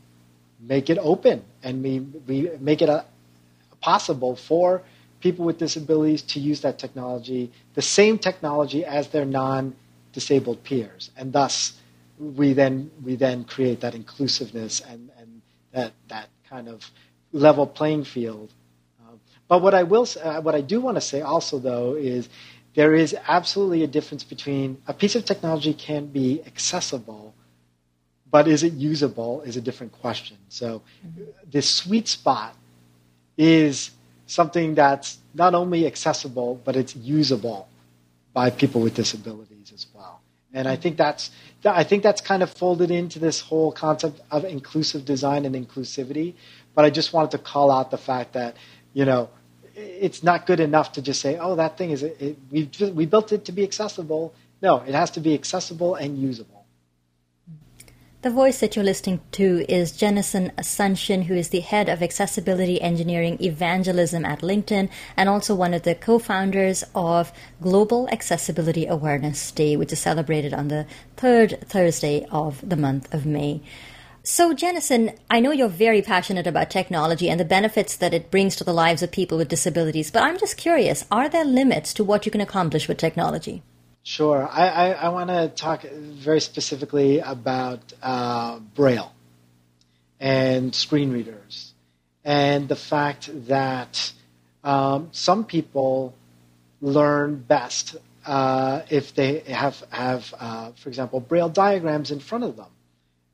make 0.59 0.89
it 0.89 0.97
open 0.99 1.43
and 1.63 1.83
we, 1.83 1.99
we 1.99 2.49
make 2.59 2.81
it 2.81 2.89
a, 2.89 2.93
uh, 2.93 3.03
possible 3.81 4.35
for 4.35 4.81
people 5.19 5.45
with 5.45 5.57
disabilities 5.57 6.21
to 6.21 6.39
use 6.39 6.61
that 6.61 6.77
technology, 6.79 7.51
the 7.75 7.81
same 7.81 8.17
technology 8.17 8.83
as 8.83 9.07
their 9.09 9.25
non-disabled 9.25 10.63
peers, 10.63 11.11
and 11.17 11.31
thus 11.31 11.73
we 12.19 12.53
then 12.53 12.89
we 13.05 13.15
then 13.15 13.43
create 13.43 13.81
that 13.81 13.93
inclusiveness 13.93 14.81
and, 14.81 15.09
and 15.19 15.41
that 15.73 15.93
that 16.09 16.29
kind 16.49 16.67
of 16.67 16.89
level 17.31 17.67
playing 17.67 18.03
field. 18.03 18.51
Um, 19.07 19.19
but 19.47 19.61
what 19.61 19.73
I 19.75 19.83
will 19.83 20.07
uh, 20.23 20.41
what 20.41 20.55
I 20.55 20.61
do 20.61 20.81
want 20.81 20.97
to 20.97 21.01
say 21.01 21.21
also 21.21 21.59
though 21.59 21.95
is 21.95 22.27
there 22.77 22.93
is 22.93 23.15
absolutely 23.27 23.81
a 23.81 23.87
difference 23.87 24.23
between 24.23 24.79
a 24.85 24.93
piece 24.93 25.15
of 25.15 25.25
technology 25.25 25.73
can 25.73 26.05
be 26.05 26.43
accessible, 26.45 27.33
but 28.29 28.47
is 28.47 28.61
it 28.61 28.73
usable 28.73 29.41
is 29.41 29.57
a 29.57 29.61
different 29.61 29.93
question. 29.93 30.37
So 30.49 30.83
mm-hmm. 31.03 31.23
the 31.49 31.63
sweet 31.63 32.07
spot 32.07 32.53
is 33.35 33.89
something 34.27 34.75
that's 34.75 35.17
not 35.33 35.55
only 35.55 35.87
accessible 35.87 36.61
but 36.63 36.75
it's 36.75 36.95
usable 36.95 37.67
by 38.31 38.51
people 38.51 38.81
with 38.81 38.93
disabilities 38.93 39.71
as 39.73 39.87
well. 39.95 40.21
And 40.53 40.67
I 40.67 40.75
think 40.75 40.97
that's 40.97 41.31
I 41.65 41.83
think 41.83 42.03
that's 42.03 42.21
kind 42.21 42.43
of 42.43 42.51
folded 42.51 42.91
into 42.91 43.17
this 43.17 43.41
whole 43.41 43.71
concept 43.71 44.21
of 44.29 44.45
inclusive 44.45 45.03
design 45.03 45.45
and 45.45 45.55
inclusivity. 45.55 46.35
But 46.75 46.85
I 46.85 46.91
just 46.91 47.11
wanted 47.11 47.31
to 47.31 47.39
call 47.39 47.71
out 47.71 47.89
the 47.89 47.97
fact 47.97 48.33
that 48.33 48.55
you 48.93 49.05
know 49.05 49.29
it's 49.77 50.23
not 50.23 50.47
good 50.47 50.59
enough 50.59 50.91
to 50.93 51.01
just 51.01 51.21
say, 51.21 51.37
oh, 51.37 51.55
that 51.55 51.77
thing 51.77 51.91
is 51.91 52.03
it, 52.03 52.37
we 52.51 52.69
we 52.91 53.05
built 53.05 53.31
it 53.31 53.45
to 53.45 53.51
be 53.51 53.63
accessible. 53.63 54.33
No, 54.61 54.77
it 54.77 54.95
has 54.95 55.11
to 55.11 55.19
be 55.19 55.33
accessible 55.33 55.95
and 55.95 56.17
usable. 56.17 56.65
The 58.23 58.31
voice 58.31 58.59
that 58.59 58.75
you're 58.75 58.83
listening 58.83 59.21
to 59.33 59.63
is 59.69 59.91
Jennison 59.91 60.51
Asuncion, 60.57 61.25
who 61.25 61.35
is 61.35 61.49
the 61.49 61.59
head 61.59 61.87
of 61.87 62.01
accessibility 62.01 62.81
engineering 62.81 63.37
evangelism 63.39 64.25
at 64.25 64.41
LinkedIn 64.41 64.89
and 65.15 65.29
also 65.29 65.53
one 65.53 65.75
of 65.75 65.83
the 65.83 65.93
co 65.93 66.17
founders 66.17 66.83
of 66.95 67.31
Global 67.61 68.09
Accessibility 68.09 68.87
Awareness 68.87 69.51
Day, 69.51 69.77
which 69.77 69.93
is 69.93 69.99
celebrated 69.99 70.51
on 70.51 70.69
the 70.69 70.87
third 71.15 71.61
Thursday 71.69 72.25
of 72.31 72.67
the 72.67 72.75
month 72.75 73.13
of 73.13 73.27
May. 73.27 73.61
So, 74.29 74.53
Jennison, 74.53 75.17
I 75.31 75.39
know 75.39 75.51
you're 75.51 75.69
very 75.69 76.01
passionate 76.01 76.47
about 76.47 76.69
technology 76.69 77.29
and 77.29 77.39
the 77.39 77.45
benefits 77.45 77.95
that 77.95 78.13
it 78.13 78.29
brings 78.29 78.57
to 78.57 78.65
the 78.65 78.73
lives 78.73 79.01
of 79.01 79.09
people 79.09 79.37
with 79.37 79.47
disabilities, 79.47 80.11
but 80.11 80.21
I'm 80.21 80.37
just 80.37 80.57
curious 80.57 81.05
are 81.09 81.29
there 81.29 81.45
limits 81.45 81.93
to 81.93 82.03
what 82.03 82.25
you 82.25 82.31
can 82.33 82.41
accomplish 82.41 82.89
with 82.89 82.97
technology? 82.97 83.63
Sure. 84.03 84.45
I, 84.51 84.67
I, 84.67 84.91
I 84.91 85.09
want 85.09 85.29
to 85.29 85.47
talk 85.47 85.83
very 85.83 86.41
specifically 86.41 87.19
about 87.19 87.79
uh, 88.03 88.59
Braille 88.75 89.13
and 90.19 90.75
screen 90.75 91.13
readers 91.13 91.73
and 92.25 92.67
the 92.67 92.75
fact 92.75 93.29
that 93.47 94.11
um, 94.61 95.07
some 95.13 95.45
people 95.45 96.13
learn 96.81 97.37
best 97.37 97.95
uh, 98.25 98.81
if 98.89 99.15
they 99.15 99.39
have, 99.39 99.81
have 99.89 100.33
uh, 100.37 100.71
for 100.75 100.89
example, 100.89 101.21
Braille 101.21 101.47
diagrams 101.47 102.11
in 102.11 102.19
front 102.19 102.43
of 102.43 102.57
them 102.57 102.67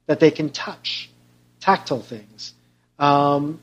that 0.06 0.20
they 0.20 0.32
can 0.32 0.50
touch, 0.50 1.10
tactile 1.60 2.02
things. 2.02 2.54
Um, 3.00 3.60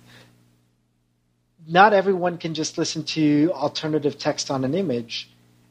not 1.66 1.92
everyone 1.92 2.38
can 2.38 2.54
just 2.54 2.78
listen 2.78 3.04
to 3.04 3.52
alternative 3.52 4.18
text 4.18 4.50
on 4.50 4.64
an 4.64 4.74
image 4.74 5.30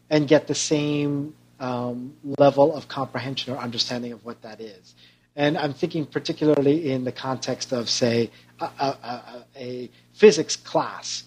and 0.10 0.28
get 0.28 0.48
the 0.48 0.56
same 0.56 1.36
um, 1.60 2.14
level 2.38 2.74
of 2.74 2.88
comprehension 2.88 3.54
or 3.54 3.58
understanding 3.58 4.14
of 4.14 4.24
what 4.24 4.42
that 4.44 4.62
is. 4.62 4.96
And 5.36 5.58
I'm 5.58 5.74
thinking 5.74 6.06
particularly 6.06 6.92
in 6.92 7.04
the 7.04 7.12
context 7.12 7.72
of, 7.72 7.90
say, 7.90 8.32
a, 8.60 8.66
a, 8.66 9.46
a 9.56 9.90
physics 10.14 10.56
class. 10.56 11.24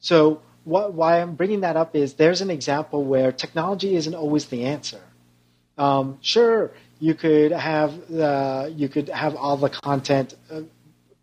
So, 0.00 0.40
what, 0.64 0.92
why 0.94 1.20
I'm 1.20 1.34
bringing 1.34 1.60
that 1.60 1.76
up 1.76 1.96
is 1.96 2.14
there's 2.14 2.40
an 2.40 2.50
example 2.50 3.04
where 3.04 3.32
technology 3.32 3.96
isn't 3.96 4.14
always 4.14 4.46
the 4.46 4.64
answer. 4.64 5.00
Um, 5.76 6.18
sure, 6.22 6.70
you 7.02 7.14
could 7.14 7.50
have 7.50 7.92
uh, 8.12 8.68
you 8.70 8.88
could 8.88 9.08
have 9.08 9.34
all 9.34 9.56
the 9.56 9.68
content 9.68 10.36
uh, 10.48 10.60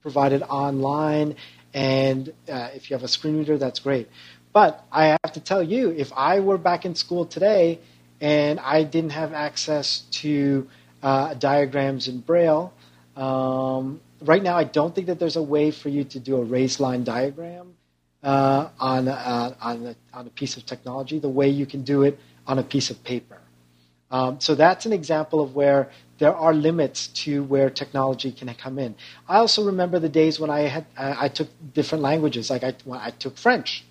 provided 0.02 0.42
online, 0.44 1.38
and 1.74 2.34
uh, 2.52 2.68
if 2.76 2.90
you 2.90 2.98
have 2.98 3.06
a 3.06 3.08
screen 3.08 3.38
reader, 3.38 3.58
that's 3.58 3.80
great. 3.80 4.10
But 4.52 4.84
I 4.92 5.18
have 5.24 5.32
to 5.34 5.40
tell 5.40 5.64
you, 5.64 5.92
if 5.92 6.12
I 6.12 6.42
were 6.42 6.58
back 6.58 6.84
in 6.84 6.96
school 6.96 7.26
today 7.26 7.80
and 8.20 8.60
I 8.60 8.84
didn't 8.84 9.12
have 9.12 9.32
access 9.32 10.02
to 10.22 10.68
uh, 11.02 11.36
diagrams 11.36 12.10
in 12.10 12.20
Braille, 12.20 12.74
um, 13.16 14.02
right 14.20 14.44
now 14.44 14.58
I 14.58 14.66
don't 14.66 14.94
think 14.94 15.08
that 15.08 15.18
there's 15.18 15.38
a 15.38 15.48
way 15.56 15.72
for 15.72 15.88
you 15.88 16.04
to 16.04 16.20
do 16.20 16.36
a 16.42 16.44
raised 16.44 16.82
line 16.82 17.06
diagram 17.06 17.76
uh, 18.22 18.68
on, 18.80 19.08
uh, 19.08 19.56
on, 19.62 19.86
a, 19.86 19.96
on 20.14 20.28
a 20.28 20.32
piece 20.32 20.58
of 20.58 20.66
technology 20.66 21.20
the 21.20 21.30
way 21.30 21.48
you 21.48 21.66
can 21.66 21.84
do 21.84 22.04
it 22.04 22.20
on 22.46 22.60
a 22.60 22.64
piece 22.64 22.90
of 22.90 23.02
paper. 23.06 23.39
Um, 24.12 24.40
so 24.40 24.56
that's 24.56 24.86
an 24.86 24.94
example 24.94 25.40
of 25.40 25.56
where 25.56 25.92
there 26.18 26.36
are 26.36 26.54
limits 26.54 27.08
to 27.08 27.44
where 27.44 27.70
technology 27.70 28.32
can 28.32 28.54
come 28.56 28.80
in. 28.80 28.96
I 29.28 29.38
also 29.38 29.66
remember 29.66 30.00
the 30.00 30.10
days 30.10 30.40
when 30.40 30.50
I 30.50 30.62
had 30.62 30.86
I 30.98 31.30
took 31.30 31.48
different 31.74 32.04
languages, 32.04 32.50
like 32.50 32.64
I, 32.64 32.74
I 32.92 33.12
took 33.12 33.38
French. 33.38 33.86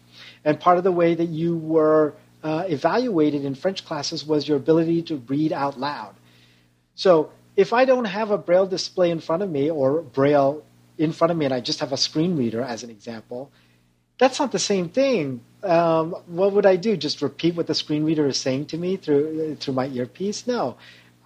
And 0.44 0.61
part 0.61 0.78
of 0.78 0.85
the 0.85 0.92
way 0.92 1.14
that 1.14 1.28
you 1.28 1.57
were 1.57 2.14
uh, 2.42 2.64
evaluated 2.68 3.44
in 3.44 3.54
French 3.54 3.85
classes 3.85 4.24
was 4.24 4.46
your 4.46 4.57
ability 4.57 5.02
to 5.02 5.16
read 5.16 5.52
out 5.52 5.78
loud. 5.78 6.14
So 6.94 7.31
if 7.57 7.72
I 7.72 7.85
don't 7.85 8.04
have 8.04 8.31
a 8.31 8.38
Braille 8.38 8.66
display 8.66 9.11
in 9.11 9.20
front 9.20 9.42
of 9.42 9.50
me 9.50 9.70
or 9.70 10.02
Braille 10.02 10.64
in 10.96 11.12
front 11.12 11.31
of 11.31 11.37
me 11.37 11.44
and 11.44 11.54
I 11.54 11.61
just 11.61 11.81
have 11.81 11.92
a 11.92 11.96
screen 11.96 12.37
reader 12.37 12.61
as 12.61 12.83
an 12.83 12.90
example, 12.90 13.50
that's 14.18 14.38
not 14.38 14.52
the 14.52 14.59
same 14.59 14.88
thing. 14.88 15.40
Um, 15.62 16.12
what 16.26 16.52
would 16.52 16.66
I 16.66 16.76
do? 16.76 16.96
Just 16.96 17.22
repeat 17.22 17.54
what 17.54 17.66
the 17.66 17.74
screen 17.74 18.04
reader 18.04 18.26
is 18.26 18.37
saying 18.37 18.66
to 18.66 18.78
me 18.78 18.96
through 18.96 19.57
through 19.57 19.74
my 19.74 19.87
earpiece? 19.88 20.46
No, 20.46 20.76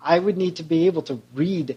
I 0.03 0.19
would 0.19 0.37
need 0.37 0.57
to 0.57 0.63
be 0.63 0.87
able 0.87 1.03
to 1.03 1.21
read, 1.35 1.77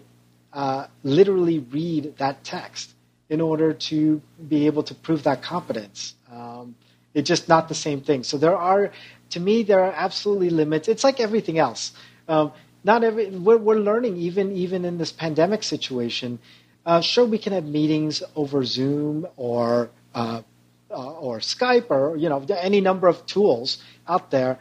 uh, 0.52 0.86
literally 1.02 1.58
read 1.58 2.16
that 2.18 2.44
text 2.44 2.92
in 3.28 3.40
order 3.40 3.72
to 3.72 4.22
be 4.48 4.66
able 4.66 4.82
to 4.84 4.94
prove 4.94 5.24
that 5.24 5.42
competence. 5.42 6.14
Um, 6.30 6.76
it's 7.12 7.28
just 7.28 7.48
not 7.48 7.68
the 7.68 7.74
same 7.74 8.00
thing. 8.00 8.22
So 8.22 8.36
there 8.38 8.56
are, 8.56 8.92
to 9.30 9.40
me, 9.40 9.62
there 9.62 9.80
are 9.80 9.92
absolutely 9.92 10.50
limits. 10.50 10.88
It's 10.88 11.02
like 11.02 11.18
everything 11.18 11.58
else. 11.58 11.92
Um, 12.28 12.52
not 12.84 13.02
every 13.02 13.30
we're, 13.30 13.56
we're 13.58 13.78
learning 13.78 14.16
even 14.16 14.52
even 14.52 14.84
in 14.84 14.98
this 14.98 15.12
pandemic 15.12 15.62
situation. 15.62 16.38
Uh, 16.84 17.00
sure, 17.00 17.24
we 17.24 17.38
can 17.38 17.52
have 17.52 17.64
meetings 17.64 18.22
over 18.36 18.64
Zoom 18.64 19.26
or 19.36 19.90
uh, 20.14 20.42
uh, 20.90 21.12
or 21.12 21.38
Skype 21.40 21.90
or 21.90 22.16
you 22.16 22.28
know 22.28 22.44
any 22.50 22.80
number 22.80 23.08
of 23.08 23.24
tools 23.26 23.82
out 24.08 24.30
there, 24.30 24.58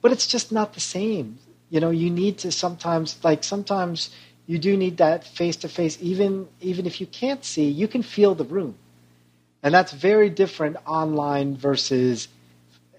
but 0.00 0.12
it's 0.12 0.26
just 0.26 0.52
not 0.52 0.74
the 0.74 0.80
same. 0.80 1.38
You 1.70 1.80
know, 1.80 1.90
you 1.90 2.10
need 2.10 2.38
to 2.38 2.52
sometimes 2.52 3.18
like 3.24 3.44
sometimes 3.44 4.10
you 4.46 4.58
do 4.58 4.76
need 4.76 4.98
that 4.98 5.24
face 5.26 5.56
to 5.56 5.68
face. 5.68 5.98
Even 6.00 6.48
even 6.60 6.86
if 6.86 7.00
you 7.00 7.06
can't 7.06 7.44
see, 7.44 7.68
you 7.68 7.88
can 7.88 8.02
feel 8.02 8.34
the 8.34 8.44
room. 8.44 8.76
And 9.62 9.72
that's 9.72 9.92
very 9.92 10.28
different 10.28 10.76
online 10.86 11.56
versus 11.56 12.28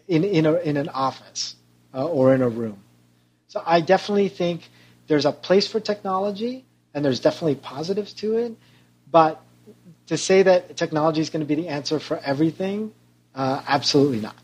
in, 0.08 0.24
in, 0.24 0.46
a, 0.46 0.54
in 0.54 0.78
an 0.78 0.90
office 0.90 1.56
uh, 1.94 2.06
or 2.06 2.34
in 2.34 2.42
a 2.42 2.50
room. 2.50 2.80
So 3.48 3.62
I 3.66 3.82
definitely 3.82 4.30
think 4.30 4.70
there's 5.08 5.26
a 5.26 5.32
place 5.32 5.68
for 5.68 5.80
technology 5.80 6.66
and 6.94 7.04
there's 7.04 7.20
definitely 7.20 7.56
positives 7.56 8.14
to 8.16 8.38
it. 8.38 8.56
But 9.12 9.42
to 10.08 10.18
say 10.18 10.44
that 10.44 10.76
technology 10.76 11.22
is 11.22 11.30
going 11.30 11.42
to 11.42 11.46
be 11.46 11.56
the 11.56 11.70
answer 11.70 12.00
for 12.00 12.18
everything, 12.20 12.94
uh, 13.36 13.62
absolutely 13.68 14.20
not. 14.20 14.36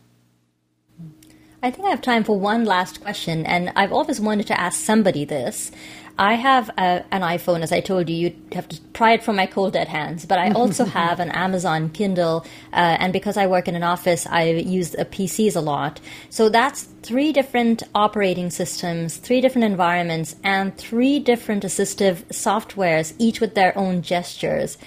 I 1.62 1.70
think 1.70 1.86
I 1.86 1.90
have 1.90 2.00
time 2.00 2.24
for 2.24 2.38
one 2.38 2.64
last 2.64 3.02
question, 3.02 3.44
and 3.44 3.70
I've 3.76 3.92
always 3.92 4.18
wanted 4.18 4.46
to 4.46 4.58
ask 4.58 4.80
somebody 4.80 5.26
this. 5.26 5.70
I 6.18 6.34
have 6.34 6.70
a, 6.70 7.04
an 7.10 7.20
iPhone, 7.20 7.62
as 7.62 7.70
I 7.70 7.80
told 7.80 8.08
you. 8.08 8.16
you'd 8.16 8.54
have 8.54 8.66
to 8.68 8.80
pry 8.94 9.12
it 9.12 9.22
from 9.22 9.36
my 9.36 9.44
cold 9.44 9.74
dead 9.74 9.88
hands. 9.88 10.24
But 10.24 10.38
I 10.38 10.50
also 10.60 10.86
have 10.86 11.20
an 11.20 11.30
Amazon 11.30 11.90
Kindle, 11.90 12.46
uh, 12.72 12.96
and 12.98 13.12
because 13.12 13.36
I 13.36 13.46
work 13.46 13.68
in 13.68 13.74
an 13.74 13.82
office, 13.82 14.26
I 14.26 14.44
use 14.44 14.94
uh, 14.94 15.04
PCs 15.04 15.54
a 15.54 15.60
lot. 15.60 16.00
So 16.30 16.48
that's 16.48 16.84
three 17.02 17.30
different 17.30 17.82
operating 17.94 18.48
systems, 18.48 19.18
three 19.18 19.42
different 19.42 19.66
environments, 19.66 20.36
and 20.42 20.76
three 20.78 21.18
different 21.18 21.62
assistive 21.62 22.24
softwares, 22.28 23.14
each 23.18 23.40
with 23.40 23.54
their 23.54 23.76
own 23.76 24.00
gestures 24.00 24.78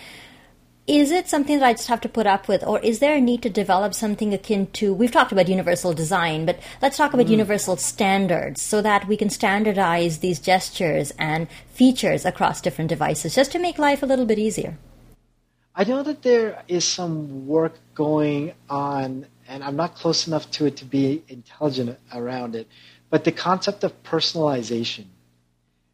is 0.86 1.12
it 1.12 1.30
something 1.30 1.60
that 1.60 1.65
I 1.65 1.74
just 1.74 1.88
have 1.88 2.02
to 2.02 2.10
put 2.10 2.28
up 2.28 2.50
with, 2.50 2.62
or 2.63 2.80
is 2.80 3.00
there 3.00 3.15
a 3.15 3.22
need 3.22 3.41
to 3.43 3.50
develop 3.50 3.93
something 3.93 4.34
akin 4.34 4.67
to? 4.74 4.93
We've 4.93 5.12
talked 5.12 5.32
about 5.32 5.48
universal 5.48 5.93
design, 5.93 6.46
but 6.46 6.60
let's 6.82 6.98
talk 6.98 7.13
about 7.13 7.28
mm. 7.28 7.32
universal 7.32 7.78
standards 7.78 8.62
so 8.62 8.82
that 8.82 9.08
we 9.08 9.15
can 9.15 9.30
standardize 9.30 10.19
these 10.19 10.41
gestures 10.41 11.13
and 11.17 11.48
features 11.72 12.26
across 12.26 12.60
different 12.60 12.89
devices 12.89 13.34
just 13.34 13.54
to 13.54 13.60
make 13.60 13.78
life 13.80 14.04
a 14.04 14.06
little 14.06 14.26
bit 14.26 14.38
easier. 14.38 14.78
I 15.74 15.86
know 15.86 16.04
that 16.04 16.22
there 16.22 16.62
is 16.67 16.84
some 16.84 17.48
work 17.48 17.76
going 17.96 18.54
on, 18.69 19.26
and 19.48 19.63
I'm 19.63 19.78
not 19.78 19.96
close 19.96 20.28
enough 20.28 20.52
to 20.52 20.65
it 20.65 20.76
to 20.78 20.86
be 20.86 21.24
intelligent 21.30 21.98
around 22.13 22.56
it, 22.56 22.67
but 23.10 23.24
the 23.24 23.32
concept 23.32 23.86
of 23.86 24.04
personalization. 24.04 25.06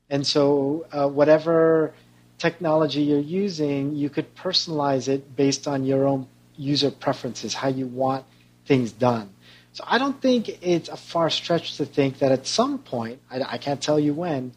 And 0.09 0.25
so, 0.25 0.87
uh, 0.91 1.07
whatever 1.07 1.93
technology 2.39 3.01
you're 3.01 3.19
using, 3.19 3.95
you 3.95 4.09
could 4.09 4.33
personalize 4.35 5.07
it 5.07 5.35
based 5.35 5.67
on 5.67 5.85
your 5.85 6.07
own 6.07 6.27
user 6.55 6.89
preferences, 6.89 7.53
how 7.53 7.67
you 7.67 7.85
want 7.85 8.25
things 8.65 8.91
done. 8.91 9.29
So 9.73 9.83
I 9.85 9.97
don't 9.97 10.19
think 10.19 10.49
it's 10.61 10.89
a 10.89 10.97
far 10.97 11.29
stretch 11.29 11.77
to 11.77 11.85
think 11.85 12.19
that 12.19 12.31
at 12.31 12.47
some 12.47 12.79
point, 12.79 13.19
I, 13.29 13.41
I 13.41 13.57
can't 13.57 13.81
tell 13.81 13.99
you 13.99 14.13
when, 14.13 14.53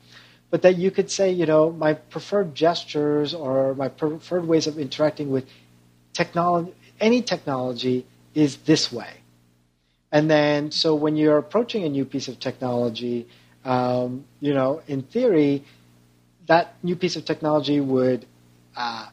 but 0.50 0.62
that 0.62 0.76
you 0.76 0.90
could 0.90 1.10
say, 1.10 1.32
you 1.32 1.46
know, 1.46 1.70
my 1.70 1.94
preferred 1.94 2.54
gestures 2.54 3.34
or 3.34 3.74
my 3.74 3.88
preferred 3.88 4.46
ways 4.46 4.66
of 4.66 4.78
interacting 4.78 5.30
with 5.30 5.46
technology, 6.12 6.72
any 7.00 7.22
technology 7.22 8.06
is 8.34 8.56
this 8.58 8.92
way. 8.92 9.12
And 10.10 10.30
then, 10.30 10.70
so 10.70 10.94
when 10.94 11.16
you're 11.16 11.38
approaching 11.38 11.84
a 11.84 11.88
new 11.88 12.04
piece 12.04 12.28
of 12.28 12.38
technology, 12.38 13.26
um, 13.64 14.24
you 14.40 14.52
know, 14.52 14.82
in 14.86 15.02
theory, 15.02 15.64
that 16.46 16.74
new 16.82 16.96
piece 16.96 17.16
of 17.16 17.24
technology 17.24 17.80
would 17.80 18.26
uh, 18.76 19.08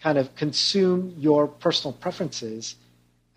kind 0.00 0.18
of 0.18 0.34
consume 0.34 1.14
your 1.18 1.46
personal 1.46 1.92
preferences, 1.92 2.76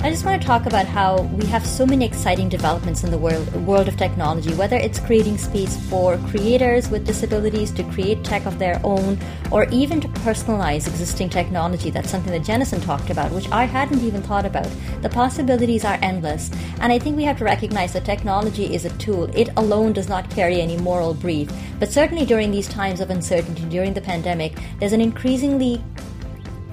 I 0.00 0.10
just 0.10 0.24
want 0.24 0.40
to 0.40 0.46
talk 0.46 0.66
about 0.66 0.86
how 0.86 1.22
we 1.22 1.44
have 1.46 1.66
so 1.66 1.84
many 1.84 2.04
exciting 2.04 2.48
developments 2.48 3.04
in 3.04 3.10
the 3.10 3.18
world, 3.18 3.52
world 3.66 3.88
of 3.88 3.96
technology, 3.96 4.54
whether 4.54 4.76
it's 4.76 5.00
creating 5.00 5.38
space 5.38 5.76
for 5.88 6.18
creators 6.28 6.88
with 6.88 7.04
disabilities 7.04 7.72
to 7.72 7.82
create 7.84 8.22
tech 8.22 8.46
of 8.46 8.58
their 8.58 8.80
own, 8.84 9.18
or 9.50 9.64
even 9.70 10.00
to 10.00 10.08
personalize 10.08 10.86
existing 10.86 11.30
technology. 11.30 11.90
That's 11.90 12.14
something 12.18 12.32
that 12.32 12.46
Jennison 12.46 12.82
talked 12.82 13.10
about, 13.10 13.30
which 13.30 13.48
I 13.52 13.62
hadn't 13.62 14.02
even 14.02 14.22
thought 14.22 14.44
about. 14.44 14.68
The 15.02 15.08
possibilities 15.08 15.84
are 15.84 15.98
endless, 16.02 16.50
and 16.80 16.92
I 16.92 16.98
think 16.98 17.16
we 17.16 17.22
have 17.22 17.38
to 17.38 17.44
recognize 17.44 17.92
that 17.92 18.04
technology 18.04 18.74
is 18.74 18.84
a 18.84 18.90
tool. 18.98 19.30
It 19.36 19.50
alone 19.56 19.92
does 19.92 20.08
not 20.08 20.28
carry 20.28 20.60
any 20.60 20.76
moral 20.76 21.14
brief. 21.14 21.48
But 21.78 21.92
certainly 21.92 22.26
during 22.26 22.50
these 22.50 22.66
times 22.66 23.00
of 23.00 23.10
uncertainty, 23.10 23.62
during 23.68 23.94
the 23.94 24.00
pandemic, 24.00 24.58
there's 24.80 24.92
an 24.92 25.00
increasingly 25.00 25.80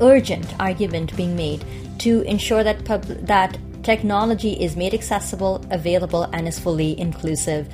urgent 0.02 0.48
argument 0.60 1.16
being 1.16 1.36
made 1.36 1.64
to 2.00 2.22
ensure 2.22 2.64
that 2.64 2.84
pub- 2.84 3.06
that 3.28 3.60
technology 3.84 4.54
is 4.54 4.76
made 4.76 4.96
accessible, 4.96 5.64
available, 5.70 6.24
and 6.34 6.48
is 6.48 6.58
fully 6.58 7.00
inclusive. 7.00 7.72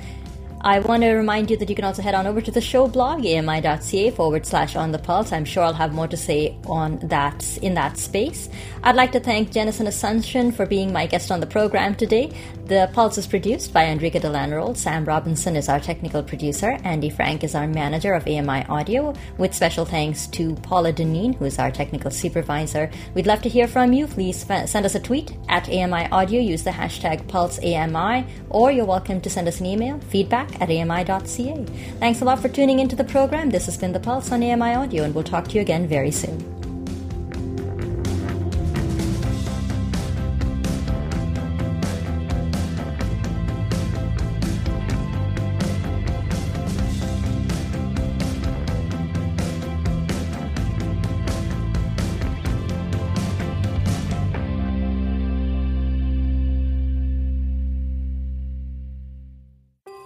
I 0.64 0.78
want 0.78 1.02
to 1.02 1.10
remind 1.14 1.50
you 1.50 1.56
that 1.56 1.68
you 1.68 1.74
can 1.74 1.84
also 1.84 2.02
head 2.02 2.14
on 2.14 2.24
over 2.24 2.40
to 2.40 2.52
the 2.52 2.60
show 2.60 2.86
blog, 2.86 3.26
ami.ca 3.26 4.10
forward 4.12 4.46
slash 4.46 4.76
on 4.76 4.92
the 4.92 4.98
pulse. 4.98 5.32
I'm 5.32 5.44
sure 5.44 5.64
I'll 5.64 5.72
have 5.72 5.92
more 5.92 6.06
to 6.06 6.16
say 6.16 6.56
on 6.66 7.00
that 7.08 7.58
in 7.58 7.74
that 7.74 7.98
space. 7.98 8.48
I'd 8.84 8.94
like 8.94 9.10
to 9.12 9.20
thank 9.20 9.50
Jennison 9.50 9.88
Asuncion 9.88 10.54
for 10.54 10.64
being 10.64 10.92
my 10.92 11.06
guest 11.06 11.32
on 11.32 11.40
the 11.40 11.48
program 11.48 11.96
today. 11.96 12.32
The 12.66 12.88
Pulse 12.94 13.18
is 13.18 13.26
produced 13.26 13.72
by 13.72 13.86
Enrica 13.86 14.20
Delanroll. 14.20 14.76
Sam 14.76 15.04
Robinson 15.04 15.56
is 15.56 15.68
our 15.68 15.80
technical 15.80 16.22
producer. 16.22 16.78
Andy 16.84 17.10
Frank 17.10 17.42
is 17.42 17.56
our 17.56 17.66
manager 17.66 18.14
of 18.14 18.26
AMI 18.26 18.64
Audio, 18.66 19.14
with 19.38 19.52
special 19.52 19.84
thanks 19.84 20.28
to 20.28 20.54
Paula 20.56 20.92
Deneen, 20.92 21.34
who 21.34 21.44
is 21.44 21.58
our 21.58 21.72
technical 21.72 22.10
supervisor. 22.10 22.88
We'd 23.14 23.26
love 23.26 23.42
to 23.42 23.48
hear 23.48 23.66
from 23.66 23.92
you. 23.92 24.06
Please 24.06 24.46
send 24.46 24.86
us 24.86 24.94
a 24.94 25.00
tweet 25.00 25.36
at 25.48 25.68
AMI 25.68 26.08
Audio. 26.10 26.40
Use 26.40 26.62
the 26.62 26.70
hashtag 26.70 27.26
PulseAMI, 27.26 28.28
or 28.48 28.70
you're 28.70 28.84
welcome 28.84 29.20
to 29.20 29.28
send 29.28 29.48
us 29.48 29.60
an 29.60 29.66
email, 29.66 29.98
feedback 30.08 30.51
at 30.60 30.70
ami.ca. 30.70 31.64
Thanks 31.98 32.20
a 32.20 32.24
lot 32.24 32.40
for 32.40 32.48
tuning 32.48 32.78
into 32.78 32.96
the 32.96 33.04
program. 33.04 33.50
This 33.50 33.66
has 33.66 33.76
been 33.76 33.92
The 33.92 34.00
Pulse 34.00 34.32
on 34.32 34.42
AMI 34.42 34.74
Audio, 34.74 35.04
and 35.04 35.14
we'll 35.14 35.24
talk 35.24 35.48
to 35.48 35.54
you 35.54 35.60
again 35.60 35.86
very 35.86 36.10
soon. 36.10 36.61